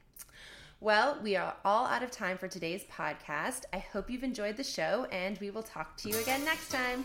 Well, 0.78 1.18
we 1.24 1.34
are 1.34 1.56
all 1.64 1.86
out 1.86 2.04
of 2.04 2.12
time 2.12 2.38
for 2.38 2.46
today's 2.46 2.84
podcast. 2.84 3.64
I 3.72 3.78
hope 3.78 4.08
you've 4.08 4.22
enjoyed 4.22 4.56
the 4.56 4.62
show, 4.62 5.08
and 5.10 5.38
we 5.38 5.50
will 5.50 5.64
talk 5.64 5.96
to 5.96 6.08
you 6.08 6.16
again 6.20 6.44
next 6.44 6.70
time. 6.70 7.04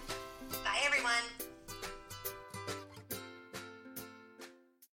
Bye, 0.63 0.82
everyone. 0.86 1.57